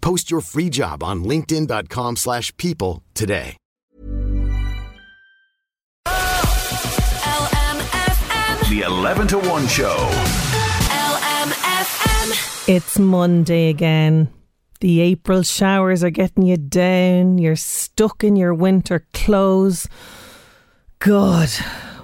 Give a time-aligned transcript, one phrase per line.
[0.00, 3.56] Post your free job on linkedin.com/people slash people today.
[7.38, 8.70] LMFM.
[8.70, 9.96] The 11 to 1 show.
[10.90, 12.68] LMFM.
[12.68, 14.28] It's Monday again.
[14.80, 17.38] The April showers are getting you down.
[17.38, 19.88] You're stuck in your winter clothes.
[21.00, 21.48] God,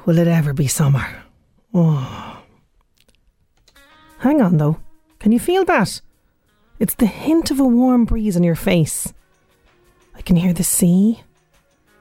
[0.07, 1.07] will it ever be summer?
[1.73, 2.43] Oh.
[4.19, 4.79] Hang on though.
[5.21, 6.01] Can you feel that?
[6.79, 9.13] It's the hint of a warm breeze on your face.
[10.15, 11.23] I can hear the sea.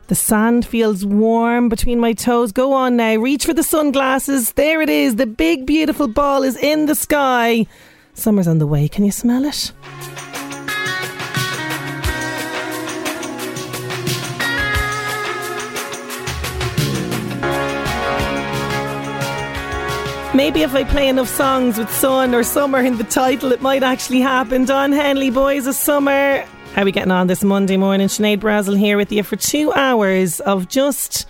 [0.07, 2.51] The sand feels warm between my toes.
[2.51, 4.53] Go on now, reach for the sunglasses.
[4.53, 5.15] There it is.
[5.15, 7.65] The big, beautiful ball is in the sky.
[8.13, 8.87] Summer's on the way.
[8.87, 9.71] Can you smell it?
[20.35, 23.83] Maybe if I play enough songs with sun or summer in the title, it might
[23.83, 24.65] actually happen.
[24.65, 26.43] Don Henley, Boys of Summer.
[26.73, 28.07] How are we getting on this Monday morning?
[28.07, 31.27] Sinead Brazel here with you for two hours of just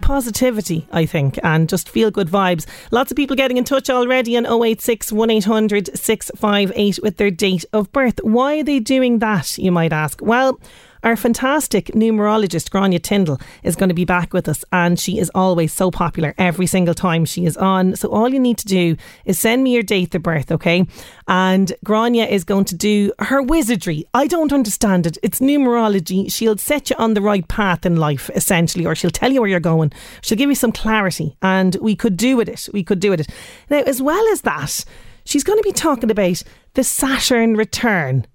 [0.00, 2.66] positivity, I think, and just feel good vibes.
[2.90, 7.92] Lots of people getting in touch already on 086 1800 658 with their date of
[7.92, 8.18] birth.
[8.24, 10.20] Why are they doing that, you might ask?
[10.20, 10.58] Well,
[11.02, 15.30] our fantastic numerologist, Grainne Tyndall, is going to be back with us, and she is
[15.34, 17.96] always so popular every single time she is on.
[17.96, 20.86] So, all you need to do is send me your date of birth, okay?
[21.28, 24.04] And Grania is going to do her wizardry.
[24.14, 25.16] I don't understand it.
[25.22, 26.30] It's numerology.
[26.32, 29.50] She'll set you on the right path in life, essentially, or she'll tell you where
[29.50, 29.92] you're going.
[30.22, 32.68] She'll give you some clarity, and we could do with it.
[32.72, 33.28] We could do with it.
[33.70, 34.84] Now, as well as that,
[35.24, 36.42] she's going to be talking about
[36.74, 38.26] the Saturn return.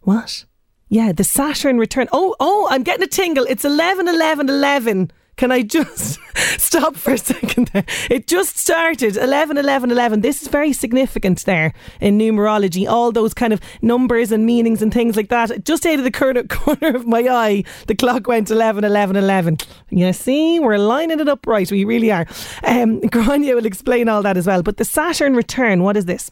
[0.00, 0.44] What?
[0.88, 2.08] Yeah, the Saturn return.
[2.12, 3.44] Oh, oh, I'm getting a tingle.
[3.48, 5.10] It's 11 11 11.
[5.36, 6.18] Can I just
[6.60, 7.84] stop for a second there?
[8.08, 10.20] It just started 11 11 11.
[10.20, 12.88] This is very significant there in numerology.
[12.88, 15.64] All those kind of numbers and meanings and things like that.
[15.64, 19.58] Just out of the corner, corner of my eye, the clock went 11 11 11.
[19.90, 21.70] You see, we're lining it up right.
[21.70, 22.26] We really are.
[22.62, 24.62] Um, Grainne will explain all that as well.
[24.62, 26.30] But the Saturn return, what is this?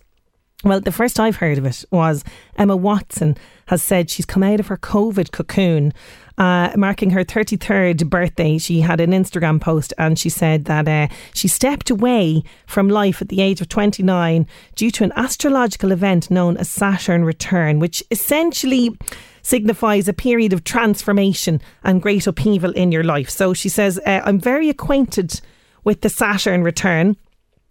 [0.65, 2.25] Well, the first I've heard of it was
[2.57, 3.37] Emma Watson
[3.67, 5.93] has said she's come out of her COVID cocoon.
[6.39, 11.07] Uh, marking her 33rd birthday, she had an Instagram post and she said that uh,
[11.35, 16.31] she stepped away from life at the age of 29 due to an astrological event
[16.31, 18.97] known as Saturn return, which essentially
[19.43, 23.29] signifies a period of transformation and great upheaval in your life.
[23.29, 25.41] So she says, uh, I'm very acquainted
[25.85, 27.17] with the Saturn return.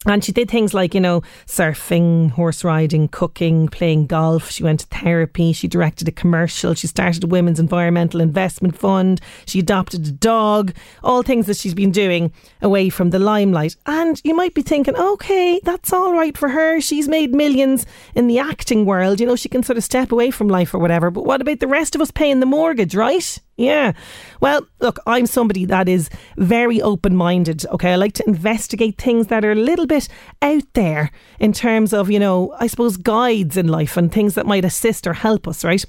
[0.06, 4.52] And she did things like, you know, surfing, horse riding, cooking, playing golf.
[4.52, 5.54] She went to therapy.
[5.54, 6.74] She directed a commercial.
[6.74, 9.22] She started a women's environmental investment fund.
[9.46, 10.74] She adopted a dog.
[11.04, 13.78] All things that she's been doing away from the limelight.
[13.86, 16.82] And you might be thinking, okay, that's all right for her.
[16.82, 19.20] She's made millions in the acting world.
[19.20, 21.12] You know, she can sort of step away from life or whatever.
[21.12, 23.40] But what about the rest of us paying the mortgage, right?
[23.56, 23.94] Yeah.
[24.42, 27.66] Well, look, I'm somebody that is very open minded.
[27.68, 27.94] Okay.
[27.94, 30.08] I like to investigate things that are a little bit
[30.42, 34.48] out there in terms of, you know, I suppose guides in life and things that
[34.48, 35.86] might assist or help us, right?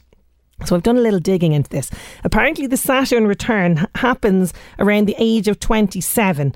[0.67, 1.91] So I've done a little digging into this.
[2.23, 6.55] Apparently, the Saturn return happens around the age of 27.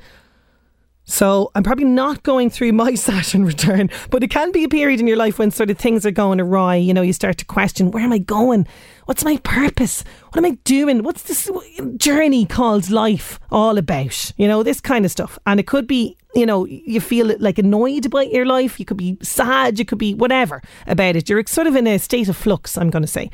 [1.05, 5.01] So I'm probably not going through my Saturn return, but it can be a period
[5.01, 6.77] in your life when sort of things are going awry.
[6.77, 8.67] You know, you start to question, where am I going?
[9.09, 10.05] What's my purpose?
[10.27, 11.03] What am I doing?
[11.03, 11.51] What's this
[11.97, 14.35] journey called life all about?
[14.37, 15.39] You know, this kind of stuff.
[15.47, 18.79] And it could be, you know, you feel like annoyed about your life.
[18.79, 19.79] You could be sad.
[19.79, 21.31] You could be whatever about it.
[21.31, 23.31] You're sort of in a state of flux, I'm going to say.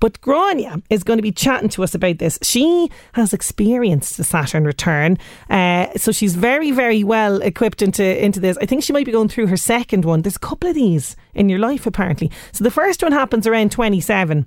[0.00, 2.38] But Grainne is going to be chatting to us about this.
[2.40, 5.18] She has experienced the Saturn return.
[5.50, 8.56] Uh, so she's very, very well equipped into, into this.
[8.62, 10.22] I think she might be going through her second one.
[10.22, 12.30] There's a couple of these in your life, apparently.
[12.52, 14.46] So the first one happens around 27.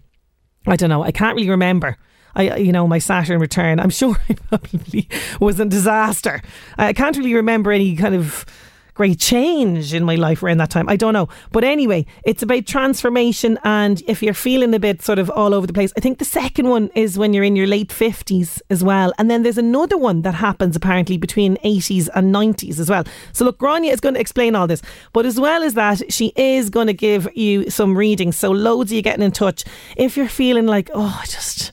[0.67, 1.03] I don't know.
[1.03, 1.97] I can't really remember.
[2.35, 3.79] I, you know, my Saturn return.
[3.79, 5.07] I'm sure it probably
[5.39, 6.41] was a disaster.
[6.77, 8.45] I can't really remember any kind of
[8.93, 10.89] great change in my life around that time.
[10.89, 11.29] I don't know.
[11.51, 13.57] But anyway, it's about transformation.
[13.63, 16.25] And if you're feeling a bit sort of all over the place, I think the
[16.25, 19.13] second one is when you're in your late 50s as well.
[19.17, 23.03] And then there's another one that happens apparently between 80s and 90s as well.
[23.33, 24.81] So look, Grainne is going to explain all this.
[25.13, 28.37] But as well as that, she is going to give you some readings.
[28.37, 29.63] So loads of you getting in touch.
[29.97, 31.71] If you're feeling like, oh, just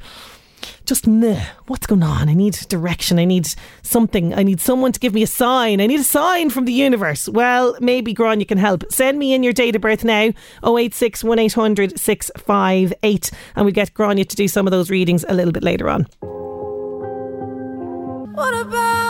[0.89, 2.29] just meh, what's going on?
[2.29, 3.19] I need direction.
[3.19, 3.47] I need
[3.83, 4.35] something.
[4.35, 5.81] I need someone to give me a sign.
[5.81, 7.29] I need a sign from the universe.
[7.29, 8.85] Well, maybe Gron, you can help.
[8.91, 10.33] Send me in your date of birth now
[10.65, 15.53] 086 1800 658 and we'll get Grainne to do some of those readings a little
[15.53, 16.05] bit later on.
[18.35, 19.08] What about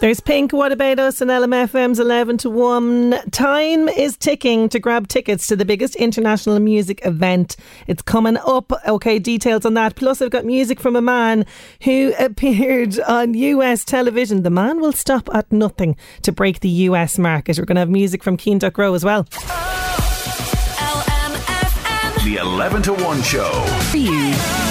[0.00, 3.30] there's Pink, What About Us, and LMFM's 11 to 1.
[3.30, 7.56] Time is ticking to grab tickets to the biggest international music event.
[7.86, 8.72] It's coming up.
[8.86, 9.96] Okay, details on that.
[9.96, 11.46] Plus, I've got music from a man
[11.82, 14.42] who appeared on US television.
[14.42, 17.58] The man will stop at nothing to break the US market.
[17.58, 19.22] We're going to have music from Cian Ducrot as well.
[22.24, 23.64] The 11 to 1 show.
[23.90, 24.65] For you.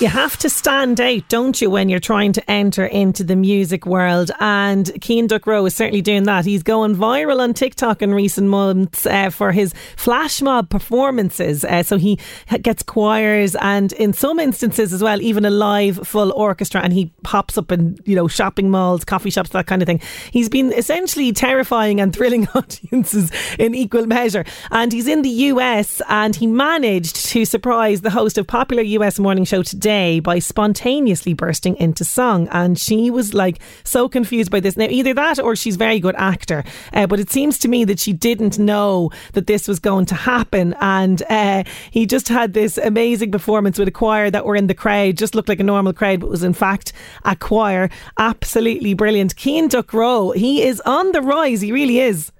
[0.00, 3.86] You have to stand out, don't you, when you're trying to enter into the music
[3.86, 4.30] world?
[4.38, 6.44] And Cian Ducrot is certainly doing that.
[6.44, 11.64] He's going viral on TikTok in recent months uh, for his flash mob performances.
[11.64, 12.18] Uh, so he
[12.60, 16.82] gets choirs and, in some instances as well, even a live full orchestra.
[16.82, 20.00] And he pops up in you know shopping malls, coffee shops, that kind of thing.
[20.30, 24.44] He's been essentially terrifying and thrilling audiences in equal measure.
[24.70, 29.18] And he's in the US, and he managed to surprise the host of popular US
[29.18, 32.48] morning show today by spontaneously bursting into song.
[32.52, 34.76] And she was like so confused by this.
[34.76, 36.64] Now, either that or she's very good actor.
[36.92, 40.14] Uh, but it seems to me that she didn't know that this was going to
[40.14, 40.74] happen.
[40.80, 44.74] And uh, he just had this amazing performance with a choir that were in the
[44.74, 46.92] crowd, just looked like a normal crowd, but was in fact
[47.24, 47.90] a choir.
[48.18, 49.34] Absolutely brilliant.
[49.36, 51.60] Cian Ducrot, he is on the rise.
[51.60, 52.30] He really is.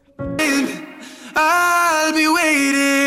[1.36, 3.03] I'll be waiting.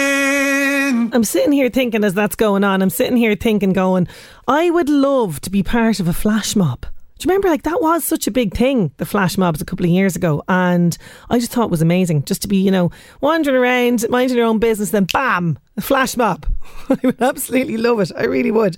[1.14, 4.08] I'm sitting here thinking as that's going on, I'm sitting here thinking, going,
[4.48, 6.82] I would love to be part of a flash mob.
[6.82, 9.86] Do you remember, like, that was such a big thing, the flash mobs a couple
[9.86, 10.44] of years ago.
[10.48, 10.96] And
[11.30, 14.46] I just thought it was amazing just to be, you know, wandering around, minding your
[14.46, 16.46] own business, then bam, a flash mob.
[16.90, 18.12] I would absolutely love it.
[18.18, 18.78] I really would.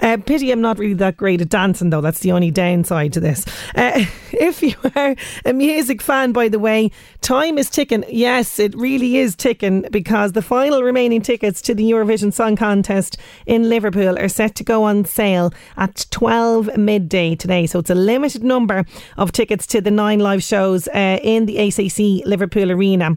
[0.00, 2.00] Uh, pity I'm not really that great at dancing, though.
[2.00, 3.44] That's the only downside to this.
[3.74, 6.90] Uh, if you are a music fan, by the way,
[7.20, 8.04] time is ticking.
[8.08, 13.16] Yes, it really is ticking because the final remaining tickets to the Eurovision Song Contest
[13.46, 17.66] in Liverpool are set to go on sale at 12 midday today.
[17.66, 18.84] So it's a limited number
[19.16, 23.16] of tickets to the nine live shows uh, in the ACC Liverpool Arena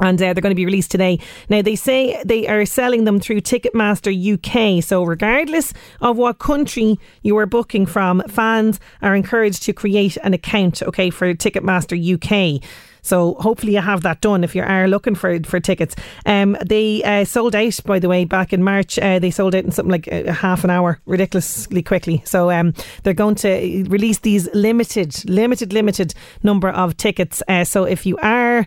[0.00, 1.18] and uh, they're going to be released today.
[1.48, 4.82] Now, they say they are selling them through Ticketmaster UK.
[4.82, 10.34] So, regardless of what country you are booking from, fans are encouraged to create an
[10.34, 12.62] account, okay, for Ticketmaster UK.
[13.06, 15.94] So hopefully you have that done if you are looking for for tickets.
[16.26, 18.98] Um, they uh, sold out, by the way, back in March.
[18.98, 22.20] Uh, they sold out in something like a half an hour, ridiculously quickly.
[22.24, 27.44] So um, they're going to release these limited, limited, limited number of tickets.
[27.46, 28.66] Uh, so if you are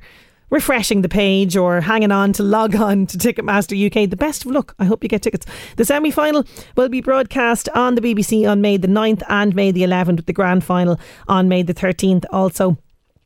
[0.49, 4.09] refreshing the page or hanging on to log on to Ticketmaster UK.
[4.09, 4.75] The best of luck.
[4.79, 5.45] I hope you get tickets.
[5.75, 9.71] The semi final will be broadcast on the BBC on May the 9th and May
[9.71, 12.25] the 11th, with the grand final on May the 13th.
[12.31, 12.77] Also,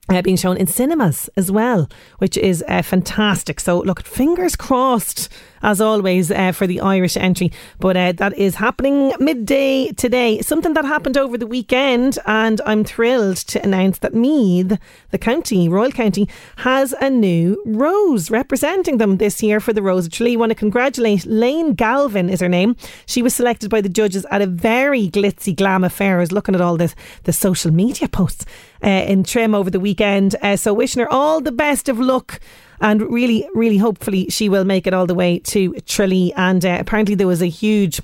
[0.10, 3.60] uh, being shown in cinemas as well, which is uh, fantastic.
[3.60, 5.30] So, look, fingers crossed
[5.64, 7.52] as always, uh, for the Irish entry.
[7.80, 10.42] But uh, that is happening midday today.
[10.42, 14.78] Something that happened over the weekend, and I'm thrilled to announce that Meath,
[15.12, 20.06] the county, Royal County, has a new Rose representing them this year for the Rose
[20.06, 20.38] of Tralee.
[20.38, 22.76] want to congratulate Lane Galvin, is her name.
[23.06, 26.18] She was selected by the judges at a very glitzy glam affair.
[26.18, 26.94] I was looking at all the,
[27.24, 28.46] the social media posts
[28.84, 30.36] uh, in Trim over the weekend.
[30.42, 32.40] Uh, so, wishing her all the best of luck
[32.82, 36.34] and really, really, hopefully, she will make it all the way to Tralee.
[36.36, 38.02] And uh, apparently, there was a huge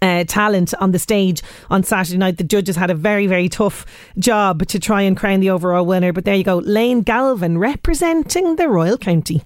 [0.00, 2.38] uh, talent on the stage on Saturday night.
[2.38, 3.84] The judges had a very, very tough
[4.18, 6.12] job to try and crown the overall winner.
[6.12, 9.42] But there you go, Lane Galvin representing the Royal County.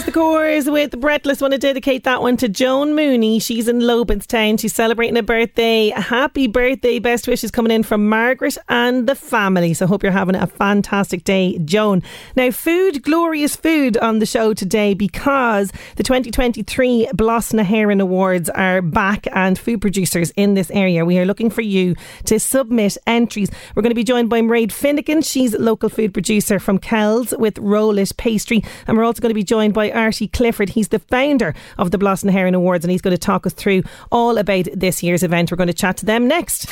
[0.00, 1.42] There's the chorus with Breathless.
[1.42, 3.38] Want to dedicate that one to Joan Mooney.
[3.38, 4.58] She's in Lobinstown.
[4.58, 5.90] She's celebrating a birthday.
[5.90, 6.98] Happy birthday.
[6.98, 9.74] Best wishes coming in from Margaret and the family.
[9.74, 12.02] So hope you're having a fantastic day, Joan.
[12.34, 18.48] Now, food, glorious food on the show today because the 2023 Blas na hÉireann Awards
[18.48, 21.04] are back and food producers in this area.
[21.04, 23.50] We are looking for you to submit entries.
[23.74, 25.20] We're going to be joined by Mairead Finnegan.
[25.20, 28.64] She's a local food producer from Kells with Rollit Pastry.
[28.86, 30.70] And we're also going to be joined by by Artie Clifford.
[30.70, 33.52] He's the founder of the Blas na hÉireann Awards and he's going to talk us
[33.52, 35.50] through all about this year's event.
[35.50, 36.66] We're going to chat to them next.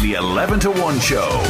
[0.00, 1.42] The 11 to 1 show.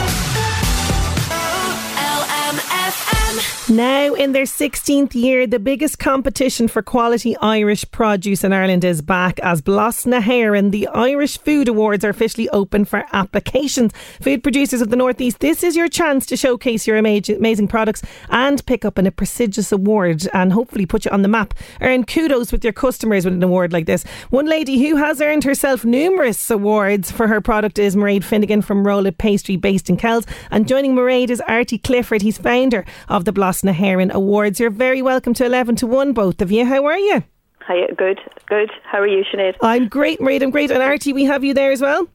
[3.68, 9.02] Now in their 16th year, the biggest competition for quality Irish produce in Ireland is
[9.02, 10.72] back as Blas na hÉireann.
[10.72, 13.92] The Irish Food Awards are officially open for applications.
[14.20, 18.66] Food producers of the Northeast, this is your chance to showcase your amazing products and
[18.66, 21.54] pick up in a prestigious award and hopefully put you on the map.
[21.80, 24.02] Earn kudos with your customers with an award like this.
[24.30, 28.84] One lady who has earned herself numerous awards for her product is Mairead Finnegan from
[28.84, 30.26] Rolla Pastry based in Kells.
[30.50, 32.22] And joining Mairead is Artie Clifford.
[32.22, 34.60] He's founder of the Blas na hÉireann Awards.
[34.60, 36.64] You're very welcome to 11 to 1, both of you.
[36.64, 37.22] How are you?
[37.60, 38.70] Hi, good, good.
[38.84, 39.54] How are you, Sinead?
[39.62, 40.42] I'm great, Mairead.
[40.42, 40.70] I'm great.
[40.70, 42.08] And Artie, we have you there as well?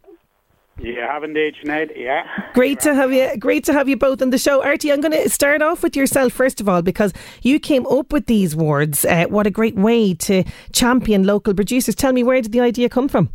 [0.79, 1.91] Yeah, have indeed, Sinead.
[1.95, 2.23] Yeah.
[2.53, 3.35] Great to have you.
[3.37, 4.91] Great to have you both on the show, Artie.
[4.91, 8.27] I'm going to start off with yourself first of all because you came up with
[8.27, 9.05] these awards.
[9.05, 11.95] Uh, what a great way to champion local producers.
[11.95, 13.29] Tell me, where did the idea come from?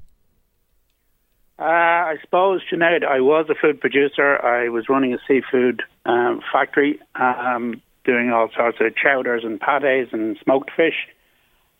[1.58, 4.40] Uh, I suppose, Sinead, I was a food producer.
[4.44, 7.00] I was running a seafood um, factory.
[7.14, 11.08] Um, doing all sorts of chowders and pates and smoked fish.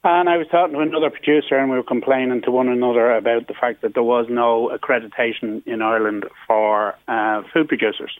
[0.04, 3.46] And I was talking to another producer, and we were complaining to one another about
[3.46, 8.18] the fact that there was no accreditation in Ireland for uh, food producers.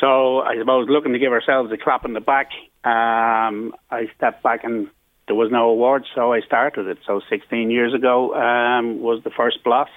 [0.00, 2.50] So I suppose looking to give ourselves a clap on the back,
[2.84, 4.88] um, I stepped back and
[5.26, 6.98] there was no award, so I started it.
[7.06, 9.88] So 16 years ago um, was the first Blas.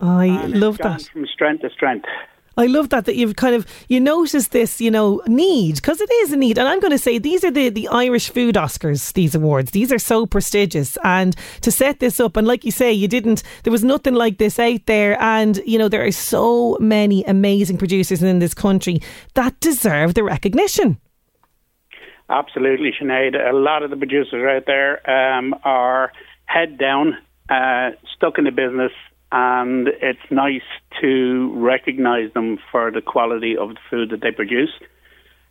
[0.00, 1.02] I love that.
[1.02, 2.06] From strength to strength.
[2.56, 6.10] I love that that you've kind of you notice this you know need because it
[6.10, 9.12] is a need and I'm going to say these are the the Irish food Oscars
[9.12, 12.92] these awards these are so prestigious and to set this up and like you say
[12.92, 16.76] you didn't there was nothing like this out there and you know there are so
[16.80, 19.00] many amazing producers in this country
[19.34, 20.98] that deserve the recognition.
[22.28, 23.36] Absolutely, Sinead.
[23.36, 26.12] A lot of the producers out there um, are
[26.46, 27.16] head down,
[27.48, 28.92] uh, stuck in the business,
[29.32, 30.62] and it's nice
[31.00, 34.70] to recognise them for the quality of the food that they produce.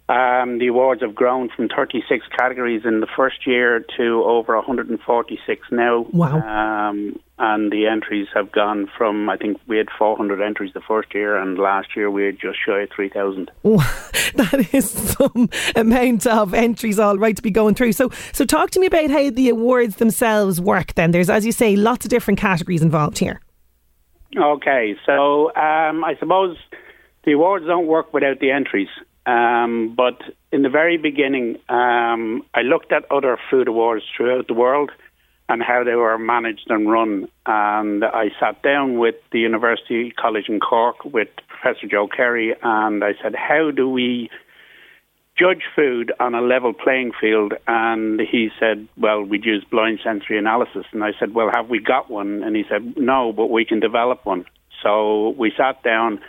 [0.08, 5.68] Um, the awards have grown from 36 categories in the first year to over 146
[5.72, 6.06] now.
[6.12, 6.90] Wow.
[6.90, 11.14] Um, and the entries have gone from, I think we had 400 entries the first
[11.16, 13.50] year, and last year we had just shy of 3,000.
[13.64, 17.94] that is some amount of entries, all right, to be going through.
[17.94, 21.12] So, so talk to me about how the awards themselves work then.
[21.12, 23.42] There's, as you say, lots of different categories involved here.
[24.36, 26.58] Okay, so um, I suppose
[27.24, 28.90] the awards don't work without the entries.
[29.26, 34.54] Um, but in the very beginning, um, I looked at other food awards throughout the
[34.54, 34.92] world
[35.50, 37.28] and how they were managed and run.
[37.46, 43.04] And I sat down with the University College in Cork with Professor Joe Kerry, and
[43.04, 44.30] I said, How do we
[45.38, 47.54] judge food on a level playing field.
[47.68, 50.86] And he said, Well, we'd use blind sensory analysis.
[50.92, 52.44] And I said, Well, have we got one?
[52.44, 54.46] And he said, No, but we can develop one.
[54.82, 56.20] So we sat down.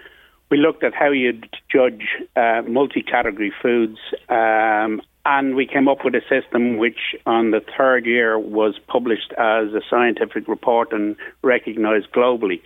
[0.50, 3.98] We looked at how you'd judge uh, multi category foods.
[4.28, 9.32] Um, and we came up with a system which, on the third year, was published
[9.32, 12.60] as a scientific report and recognized globally.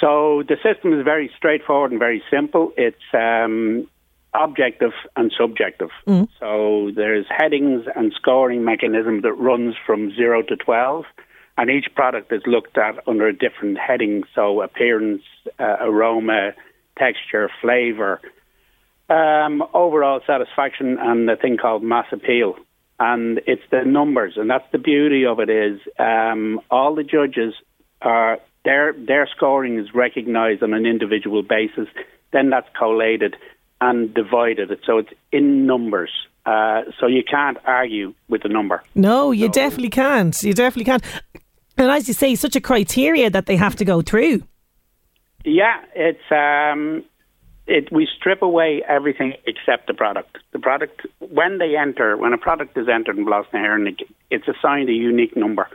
[0.00, 2.72] So the system is very straightforward and very simple.
[2.78, 3.86] It's um,
[4.34, 5.90] objective and subjective.
[6.06, 6.28] Mm.
[6.38, 11.04] So there's headings and scoring mechanism that runs from zero to twelve,
[11.56, 14.24] and each product is looked at under a different heading.
[14.34, 15.22] So appearance,
[15.58, 16.52] uh, aroma,
[16.98, 18.20] texture, flavour,
[19.08, 22.56] um, overall satisfaction, and a thing called mass appeal.
[23.00, 27.54] And it's the numbers, and that's the beauty of it is um, all the judges
[28.02, 31.88] are their their scoring is recognised on an individual basis.
[32.32, 33.36] Then that's collated
[33.80, 34.80] and divided it.
[34.84, 36.10] So it's in numbers.
[36.46, 38.82] Uh, so you can't argue with the number.
[38.94, 40.42] No, you so, definitely can't.
[40.42, 41.04] You definitely can't.
[41.76, 44.42] And as you say, such a criteria that they have to go through.
[45.44, 47.04] Yeah, it's um,
[47.66, 47.92] it.
[47.92, 50.38] We strip away everything except the product.
[50.52, 53.60] The product when they enter, when a product is entered in Blas na
[54.30, 55.68] it's assigned a unique number,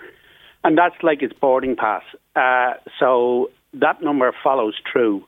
[0.64, 2.04] and that's like its boarding pass.
[2.36, 5.26] Uh, so that number follows true.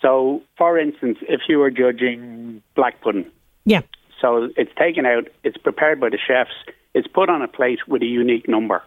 [0.00, 3.26] So, for instance, if you were judging black pudding,
[3.64, 3.82] yeah.
[4.20, 6.50] So it's taken out, it's prepared by the chefs,
[6.94, 8.82] it's put on a plate with a unique number,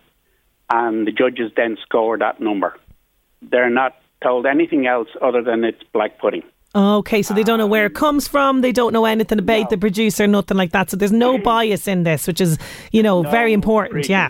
[0.70, 2.76] and the judges then score that number.
[3.42, 6.44] They're not told anything else other than it's black pudding.
[6.76, 8.62] Okay, so they don't know where it um, comes from.
[8.62, 9.68] They don't know anything about no.
[9.70, 10.90] the producer, nothing like that.
[10.90, 12.58] So there's no bias in this, which is,
[12.92, 14.08] you know, no very important.
[14.10, 14.30] Yeah.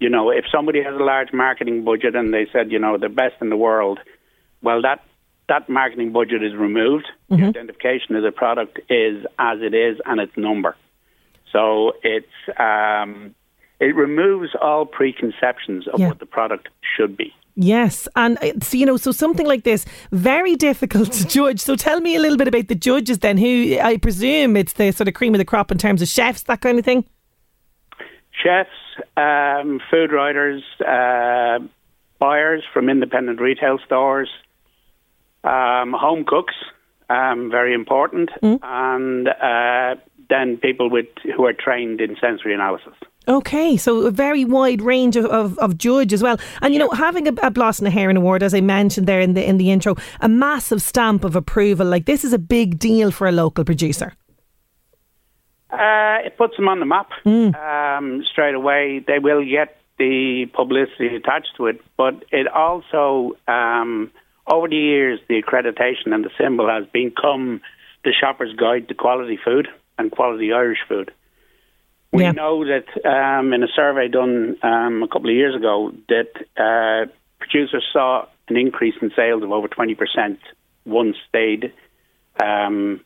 [0.00, 3.08] You know, if somebody has a large marketing budget and they said, you know, the
[3.08, 4.00] best in the world,
[4.62, 5.02] well, that
[5.48, 7.06] that marketing budget is removed.
[7.28, 10.76] The identification of the product is as it is and its number.
[11.52, 12.26] So it's
[12.58, 13.34] um,
[13.80, 16.08] it removes all preconceptions of Yeah.
[16.08, 17.34] what the product should be.
[17.56, 21.60] Yes, and it's, you know, so something like this very difficult to judge.
[21.60, 23.36] So tell me a little bit about the judges then.
[23.38, 26.42] Who I presume it's the sort of cream of the crop in terms of chefs,
[26.44, 27.04] that kind of thing.
[28.42, 28.70] Chefs,
[29.16, 31.60] um, food writers, uh,
[32.18, 34.28] buyers from independent retail stores,
[35.44, 36.54] um, home cooks,
[37.10, 38.30] um, very important,
[38.62, 39.94] and uh,
[40.28, 42.94] then people with who are trained in sensory analysis.
[43.26, 46.38] Okay, so a very wide range of, of, of judge as well.
[46.60, 49.34] And you know, having a, a Blas na hÉireann Award, as I mentioned there in
[49.34, 51.86] the in the intro, a massive stamp of approval.
[51.86, 54.12] Like this is a big deal for a local producer.
[55.70, 59.02] Uh, it puts them on the map um, straight away.
[59.04, 64.10] They will get the publicity attached to it, but it also, um,
[64.46, 67.60] over the years, the accreditation and the symbol has become
[68.04, 71.10] the shopper's guide to quality food and quality Irish food.
[72.12, 72.32] We Yeah.
[72.32, 77.10] know that um, in a survey done um, a couple of years ago that uh,
[77.38, 80.38] producers saw an increase in sales of over 20%
[80.84, 81.72] once they'd
[82.42, 83.00] um,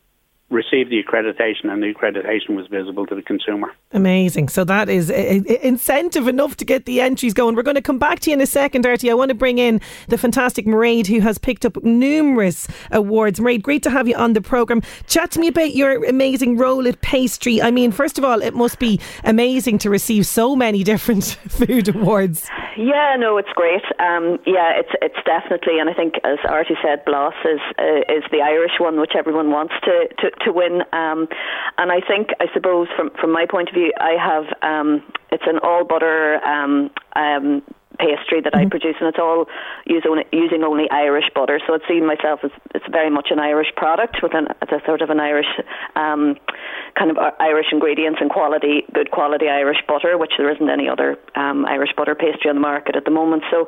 [0.49, 3.71] received the accreditation and the accreditation was visible to the consumer.
[3.91, 4.49] Amazing.
[4.49, 7.55] So that is i- i- incentive enough to get the entries going.
[7.55, 9.11] We're going to come back to you in a second, Artie.
[9.11, 13.39] I want to bring in the fantastic Mairead, who has picked up numerous awards.
[13.39, 14.81] Mairead, great to have you on the programme.
[15.07, 17.61] Chat to me about your amazing roll at pastry.
[17.61, 21.87] I mean, first of all, it must be amazing to receive so many different food
[21.89, 22.49] awards.
[22.77, 23.83] Yeah, no, it's great.
[23.99, 28.23] Um, yeah, it's it's definitely, and I think as Artie said, Blas is uh, is
[28.31, 30.81] the Irish one, which everyone wants to to, to win.
[30.93, 31.27] Um,
[31.77, 35.43] and I think, I suppose, from from my point of view, I have um, it's
[35.45, 36.43] an all butter.
[36.45, 37.61] Um, um,
[37.99, 39.45] pastry that I produce, and it's all
[39.85, 41.59] use only, using only Irish butter.
[41.67, 45.01] So it's seen myself as it's very much an Irish product with an a sort
[45.01, 45.51] of an Irish
[45.95, 46.37] um,
[46.97, 51.17] kind of Irish ingredients and quality, good quality Irish butter, which there isn't any other
[51.35, 53.43] um, Irish butter pastry on the market at the moment.
[53.51, 53.67] So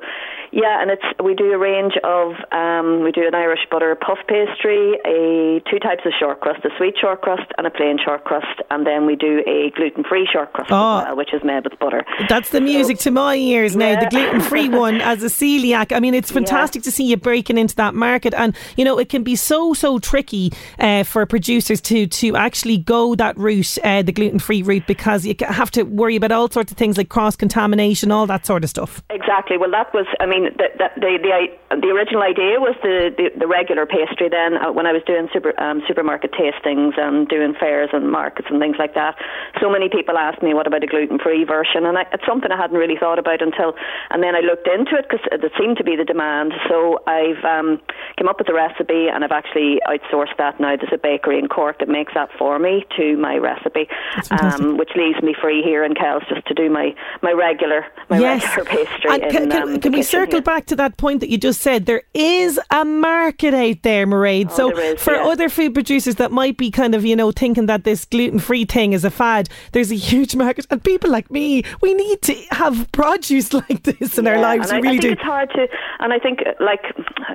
[0.51, 4.19] yeah, and it's we do a range of um, we do an Irish butter puff
[4.27, 8.23] pastry, a two types of short crust, a sweet short crust and a plain short
[8.25, 10.99] crust, and then we do a gluten free short crust Oh.
[10.99, 12.03] as well, which is made with butter.
[12.27, 13.99] That's the music to my ears now.
[13.99, 15.95] The gluten free one as a celiac.
[15.95, 19.09] I mean, it's fantastic to see you breaking into that market, and you know it
[19.09, 24.01] can be so so tricky uh, for producers to to actually go that route, uh,
[24.01, 27.09] the gluten free route, because you have to worry about all sorts of things like
[27.09, 29.03] cross contamination, all that sort of stuff.
[29.09, 29.57] Exactly.
[29.57, 30.05] Well, that was.
[30.19, 34.29] I mean, the the the, the, the original idea was the, the, the regular pastry.
[34.29, 38.47] Then, uh, when I was doing super um, supermarket tastings and doing fairs and markets
[38.51, 39.15] and things like that,
[39.59, 42.57] so many people asked me, "What about a gluten-free version?" And I, it's something I
[42.57, 43.73] hadn't really thought about until,
[44.09, 46.53] and then I looked into it because it seemed to be the demand.
[46.67, 47.79] So I've um,
[48.17, 50.75] come up with a recipe, and I've actually outsourced that now.
[50.75, 53.87] There's a bakery in Cork that makes that for me to my recipe,
[54.31, 58.19] um, which leaves me free here in Kells just to do my my regular my
[58.19, 59.09] regular pastry.
[59.11, 60.41] And can, in, can, um, can we circle here.
[60.41, 61.85] back to that point that you just said?
[61.85, 64.51] There is a market out there, Mairead.
[64.51, 65.25] so Oh, is, for yeah.
[65.25, 68.65] other food producers that might be kind of, you know, thinking that this gluten free
[68.65, 70.65] thing is a fad, there's a huge market.
[70.69, 74.71] And people like me, we need to have produce like this in our lives.
[74.71, 75.11] we I, really I think do.
[75.13, 75.67] it's hard to,
[75.99, 76.83] and I think like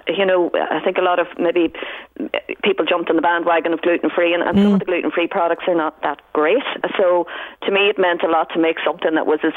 [0.09, 1.73] you know, I think a lot of maybe
[2.63, 4.75] people jumped on the bandwagon of gluten free, and, and some Mm.
[4.75, 6.63] of the gluten free products are not that great.
[6.99, 7.27] So
[7.65, 9.53] to me, it meant a lot to make something that was as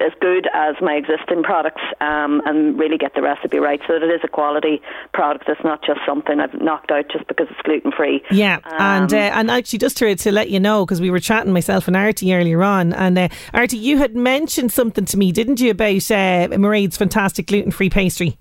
[0.00, 4.02] as good as my existing products, um, and really get the recipe right, so that
[4.02, 4.80] it is a quality
[5.12, 5.48] product.
[5.48, 8.22] It's not just something I've knocked out just because it's gluten free.
[8.30, 11.20] Yeah, and uh, Um, and actually, just to to let you know, because we were
[11.20, 15.32] chatting myself and Artie earlier on, and uh, Artie, you had mentioned something to me,
[15.32, 18.38] didn't you, about uh, Mairead's fantastic gluten free pastry?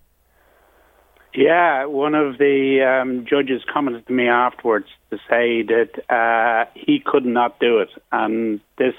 [1.33, 6.99] Yeah, one of the um, judges commented to me afterwards to say that uh, he
[7.03, 8.95] could not do it, and this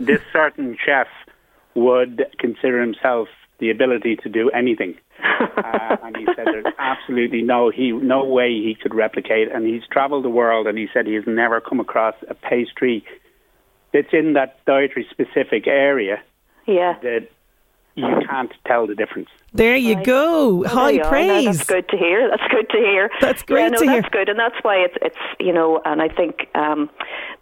[0.00, 1.06] this certain chef
[1.74, 3.28] would consider himself
[3.58, 4.94] the ability to do anything.
[5.22, 9.50] uh, and he said there's absolutely no he no way he could replicate.
[9.52, 13.04] And he's travelled the world, and he said he has never come across a pastry
[13.92, 16.22] that's in that dietary specific area
[16.66, 16.98] Yeah.
[17.02, 17.28] that
[17.96, 19.28] you can't tell the difference.
[19.52, 20.04] There you Right.
[20.04, 20.64] go.
[20.64, 21.04] Oh, High you are.
[21.04, 21.44] No, praise.
[21.46, 22.28] that's good to hear.
[22.28, 23.10] That's good to hear.
[23.20, 24.02] That's great yeah, no, to hear.
[24.02, 26.90] That's good, and that's why it's it's you know, and I think um,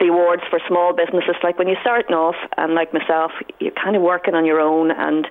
[0.00, 3.96] the awards for small businesses, like when you're starting off, and like myself, you're kind
[3.96, 5.26] of working on your own, and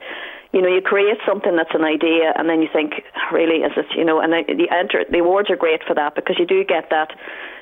[0.52, 3.88] you know, you create something that's an idea, and then you think, really, is it?
[3.98, 6.64] You know, and the, the enter the awards are great for that because you do
[6.66, 7.16] get that.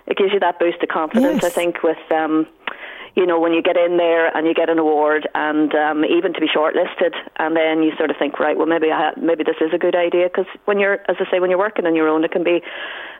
[0.08, 1.44] It gives you that boost of confidence.
[1.44, 1.46] Yes.
[1.46, 2.00] I think with.
[2.12, 2.48] Um,
[3.16, 6.34] you know, when you get in there and you get an award, and um, even
[6.34, 9.44] to be shortlisted, and then you sort of think, right, well, maybe I ha- maybe
[9.44, 11.96] this is a good idea because when you're, as I say, when you're working on
[11.96, 12.62] your own, it can be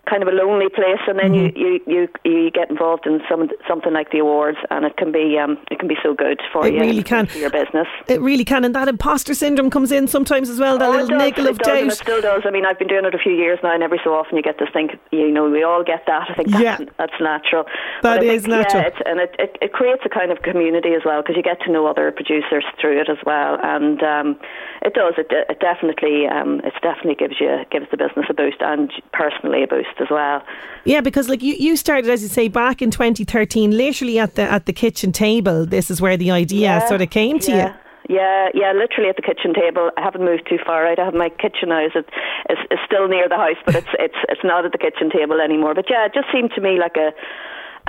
[0.10, 1.58] kind of a lonely place, and then mm-hmm.
[1.58, 5.12] you, you, you you get involved in some something like the awards, and it can
[5.12, 6.80] be um, it can be so good for it you.
[6.80, 7.88] It really can for your business.
[8.08, 10.78] It really can, and that imposter syndrome comes in sometimes as well.
[10.78, 11.84] That oh, little does, niggle of does, doubt.
[11.84, 12.42] it still does.
[12.46, 14.44] I mean, I've been doing it a few years now, and every so often you
[14.44, 14.90] get this thing.
[15.12, 16.30] You know, we all get that.
[16.30, 16.78] I think that's, yeah.
[16.98, 17.66] that's natural.
[18.02, 18.84] That is think, natural.
[18.84, 21.60] Yeah, and it, it, it creates a kind of community as well because you get
[21.60, 24.40] to know other producers through it as well, and um,
[24.84, 25.16] it does.
[25.18, 29.64] It, it definitely um, it definitely gives you gives the business a boost and personally
[29.64, 30.44] a boost as well.
[30.86, 34.44] Yeah, because like you, you started as you say back in 2013, literally at the
[34.44, 35.66] at the kitchen table.
[35.66, 37.68] This is where the idea yeah, sort of came to yeah.
[37.68, 37.74] you.
[38.08, 39.90] Yeah, yeah, literally at the kitchen table.
[39.98, 41.00] I haven't moved too far out.
[41.00, 41.86] I have my kitchen now.
[41.86, 45.10] It's, it's, it's still near the house, but it's it's it's not at the kitchen
[45.10, 45.74] table anymore.
[45.74, 47.14] But yeah, it just seemed to me like a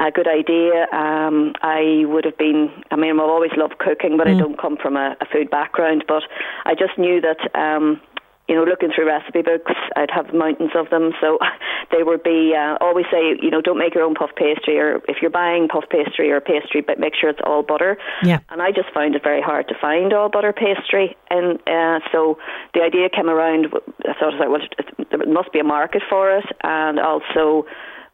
[0.08, 0.86] a good idea.
[0.92, 2.70] Um, I would have been.
[2.90, 4.34] I mean, I've always loved cooking, but mm.
[4.34, 6.04] I don't come from a, a, food background.
[6.06, 6.22] But
[6.64, 7.54] I just knew that.
[7.58, 8.00] Um,
[8.48, 11.12] you know, looking through recipe books, I'd have mountains of them.
[11.20, 11.38] So
[11.92, 14.96] they would be uh, always say, you know, don't make your own puff pastry, or
[15.08, 17.96] if you're buying puff pastry or pastry, but make sure it's all butter.
[18.22, 18.40] Yeah.
[18.50, 22.36] And I just found it very hard to find all butter pastry, and uh, so
[22.74, 23.68] the idea came around.
[24.04, 27.64] I thought, like, well, there must be a market for it, and also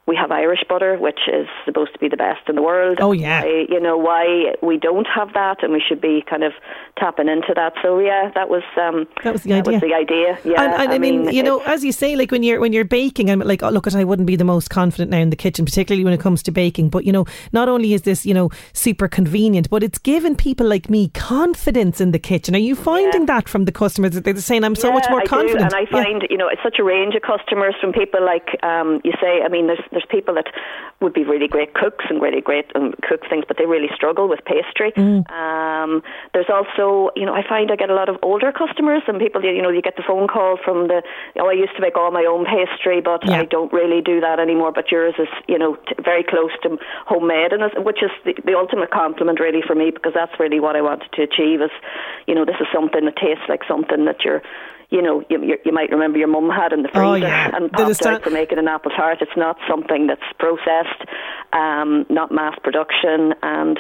[0.09, 2.97] we have Irish butter, which is supposed to be the best in the world.
[2.99, 6.43] Oh yeah, why, you know why we don't have that, and we should be kind
[6.43, 6.55] of
[6.99, 7.75] tapping into that.
[7.83, 9.73] So yeah, that was um, that was the idea.
[9.75, 10.39] Was the idea.
[10.45, 12.59] Yeah, and, and I, I, mean, mean you know, as you say, like when you're
[12.59, 15.29] when you're baking, I'm like, oh, look, I wouldn't be the most confident now in
[15.29, 16.89] the kitchen, particularly when it comes to baking.
[16.89, 20.67] But you know, not only is this you know super convenient, but it's given people
[20.67, 22.55] like me confidence in the kitchen.
[22.55, 23.35] Are you finding yeah.
[23.35, 24.13] that from the customers?
[24.13, 25.71] that They're saying, I'm so yeah, much more I confident.
[25.71, 26.29] Do, and I find yeah.
[26.31, 29.43] you know it's such a range of customers from people like um, you say.
[29.45, 30.47] I mean, there's there's people that
[31.01, 34.29] would be really great cooks and really great um, cook things, but they really struggle
[34.29, 34.93] with pastry.
[34.93, 35.27] Mm.
[35.31, 39.19] Um, there's also, you know, I find I get a lot of older customers and
[39.19, 41.03] people, you know, you get the phone call from the,
[41.41, 43.41] oh, I used to make all my own pastry, but yeah.
[43.41, 44.73] I don't really do that anymore.
[44.73, 48.55] But yours is, you know, t- very close to homemade, and which is the, the
[48.55, 51.61] ultimate compliment really for me because that's really what I wanted to achieve.
[51.61, 51.75] Is,
[52.27, 54.43] you know, this is something that tastes like something that you're
[54.91, 57.51] you know, you, you might remember your mum had in the freezer oh, yeah.
[57.55, 59.19] and popped out for making an apple tart.
[59.21, 61.05] It's not something that's processed,
[61.53, 63.79] um, not mass production, and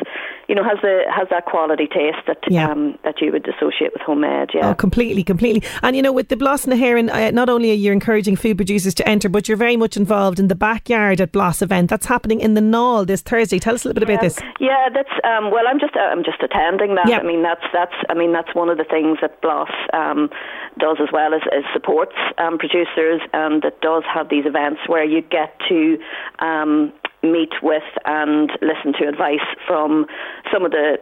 [0.48, 2.70] you know has the has that quality taste that yeah.
[2.70, 4.50] um, that you would associate with homemade.
[4.54, 5.62] Yeah, oh, completely, completely.
[5.82, 8.56] And you know, with the Blas na hÉireann, uh, not only are you encouraging food
[8.56, 11.90] producers to enter, but you're very much involved in the backyard at Blas event.
[11.90, 13.58] That's happening in the Naul this Thursday.
[13.58, 14.14] Tell us a little bit yeah.
[14.14, 14.38] about this.
[14.58, 17.06] Yeah, that's um, well, I'm just uh, I'm just attending that.
[17.12, 20.30] I mean, that's that's I mean that's one of the things that Blas um,
[20.78, 25.04] does as well as, as supports um, producers, and it does have these events where
[25.04, 25.98] you get to
[26.38, 26.92] um,
[27.32, 30.06] meet with and listen to advice from
[30.52, 30.98] some of the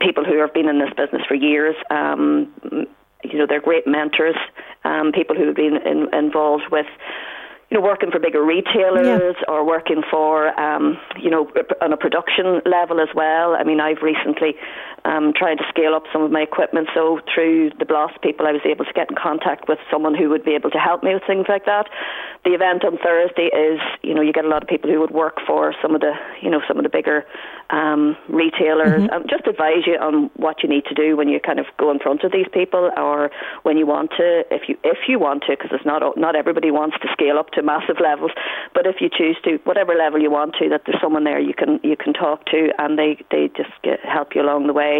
[0.00, 1.76] people who have been in this business for years.
[1.90, 2.52] Um,
[3.24, 4.36] you know, they're great mentors,
[4.84, 6.86] um, people who have been in, involved with
[7.70, 9.52] you know, working for bigger retailers yeah.
[9.52, 13.56] or working for, um, you know, on a production level as well.
[13.56, 14.54] I mean, I've recently
[15.04, 18.52] um, tried to scale up some of my equipment, so through the Blas people, I
[18.52, 21.12] was able to get in contact with someone who would be able to help me
[21.12, 21.88] with things like that.
[22.44, 25.10] The event on Thursday is, you know, you get a lot of people who would
[25.10, 27.26] work for some of the, you know, some of the bigger
[27.70, 29.12] um, retailers, mm-hmm.
[29.12, 31.90] and just advise you on what you need to do when you kind of go
[31.90, 33.30] in front of these people, or
[33.62, 36.70] when you want to, if you if you want to, because it's not not everybody
[36.70, 38.30] wants to scale up to massive levels.
[38.74, 41.54] But if you choose to, whatever level you want to, that there's someone there you
[41.54, 44.93] can you can talk to, and they they just get, help you along the way.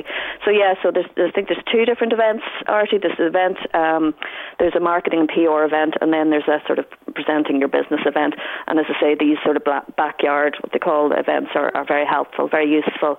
[0.44, 2.42] So yeah, so there's, there's I think there's two different events.
[2.66, 4.14] Artie, this event, um,
[4.58, 8.00] there's a marketing and PR event, and then there's a sort of presenting your business
[8.06, 8.34] event.
[8.66, 9.62] And as I say, these sort of
[9.96, 13.18] backyard, what they call events, are, are very helpful, very useful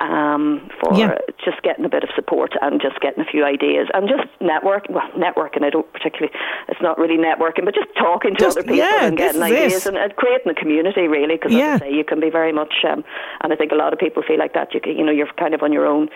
[0.00, 1.18] um, for yeah.
[1.44, 4.90] just getting a bit of support and just getting a few ideas and just networking.
[4.90, 6.32] Well, networking, I don't particularly,
[6.68, 9.86] it's not really networking, but just talking to just, other people yeah, and getting ideas
[9.86, 11.36] and, and, creating a community, really.
[11.36, 11.78] Because yeah.
[11.78, 13.04] say, you can be very much, um,
[13.42, 14.74] and I think a lot of people feel like that.
[14.74, 16.08] You, can, you know, you're kind of on your own.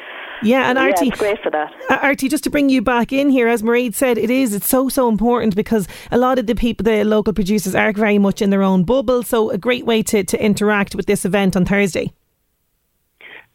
[0.43, 1.73] Yeah, and Artie, yeah, it's great for that.
[1.89, 4.55] Uh, Artie, just to bring you back in here, as Marie said, it is.
[4.55, 8.19] It's so so important because a lot of the people, the local producers, are very
[8.19, 9.23] much in their own bubble.
[9.23, 12.13] So a great way to to interact with this event on Thursday.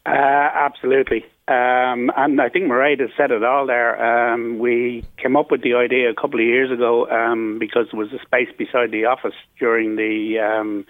[0.06, 1.24] Uh, absolutely.
[1.46, 4.32] Um, and I think Mairead has said it all there.
[4.32, 8.00] Um, we came up with the idea a couple of years ago um, because there
[8.00, 10.86] was a space beside the office during the um,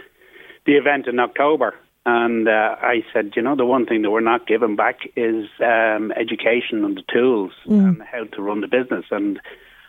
[0.67, 1.75] the event in October.
[2.07, 5.47] And uh, I said, you know, the one thing that we're not giving back is
[5.61, 7.79] um, education and the tools mm.
[7.79, 9.07] and how to run the business.
[9.11, 9.41] And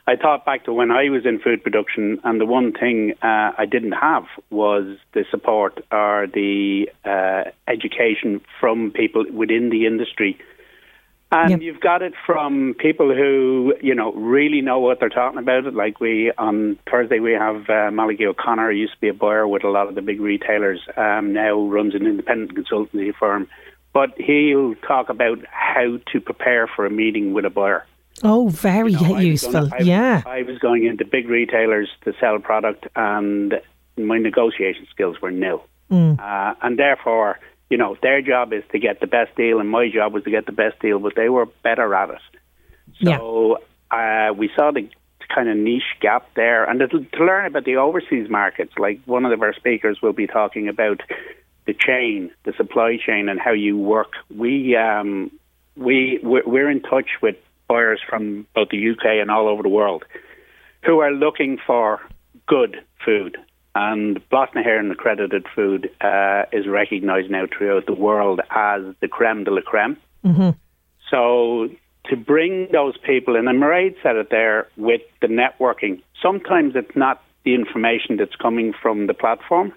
[0.08, 3.52] I thought back to when I was in food production, and the one thing uh,
[3.58, 10.38] I didn't have was the support or the uh, education from people within the industry.
[11.32, 11.62] And yep.
[11.62, 15.74] you've got it from people who, you know, really know what they're talking about.
[15.74, 19.48] Like we, on Thursday, we have uh, Malachy O'Connor, who used to be a buyer
[19.48, 23.48] with a lot of the big retailers, um, now runs an independent consultancy firm.
[23.91, 27.86] But he'll talk about how to prepare for a meeting with a buyer.
[28.23, 29.73] Oh, very you know, useful.
[29.73, 30.21] I was, yeah.
[30.25, 33.56] I was going into big retailers to sell product, and
[33.97, 35.65] my negotiation skills were nil.
[35.91, 36.19] Mm.
[36.19, 39.89] Uh, and therefore, you know, their job is to get the best deal, and my
[39.89, 42.21] job was to get the best deal, but they were better at it.
[43.04, 43.60] So
[43.91, 44.30] yeah.
[44.30, 44.89] uh, we saw the
[45.34, 46.63] kind of niche gap there.
[46.63, 50.28] And to, to learn about the overseas markets, like one of our speakers will be
[50.28, 51.01] talking about
[51.65, 54.13] the chain, the supply chain, and how you work.
[54.34, 55.32] We um,
[55.75, 57.36] we we're in touch with
[57.67, 60.04] buyers from both the UK and all over the world
[60.84, 61.99] who are looking for
[62.47, 63.38] good food.
[63.73, 69.51] And na accredited food uh, is recognised now throughout the world as the creme de
[69.51, 69.97] la creme.
[70.23, 70.51] Mm-hmm.
[71.12, 71.69] So
[72.06, 77.21] to bring those people and Mairead said it there with the networking, sometimes it's not
[77.43, 79.73] the information that's coming from the platform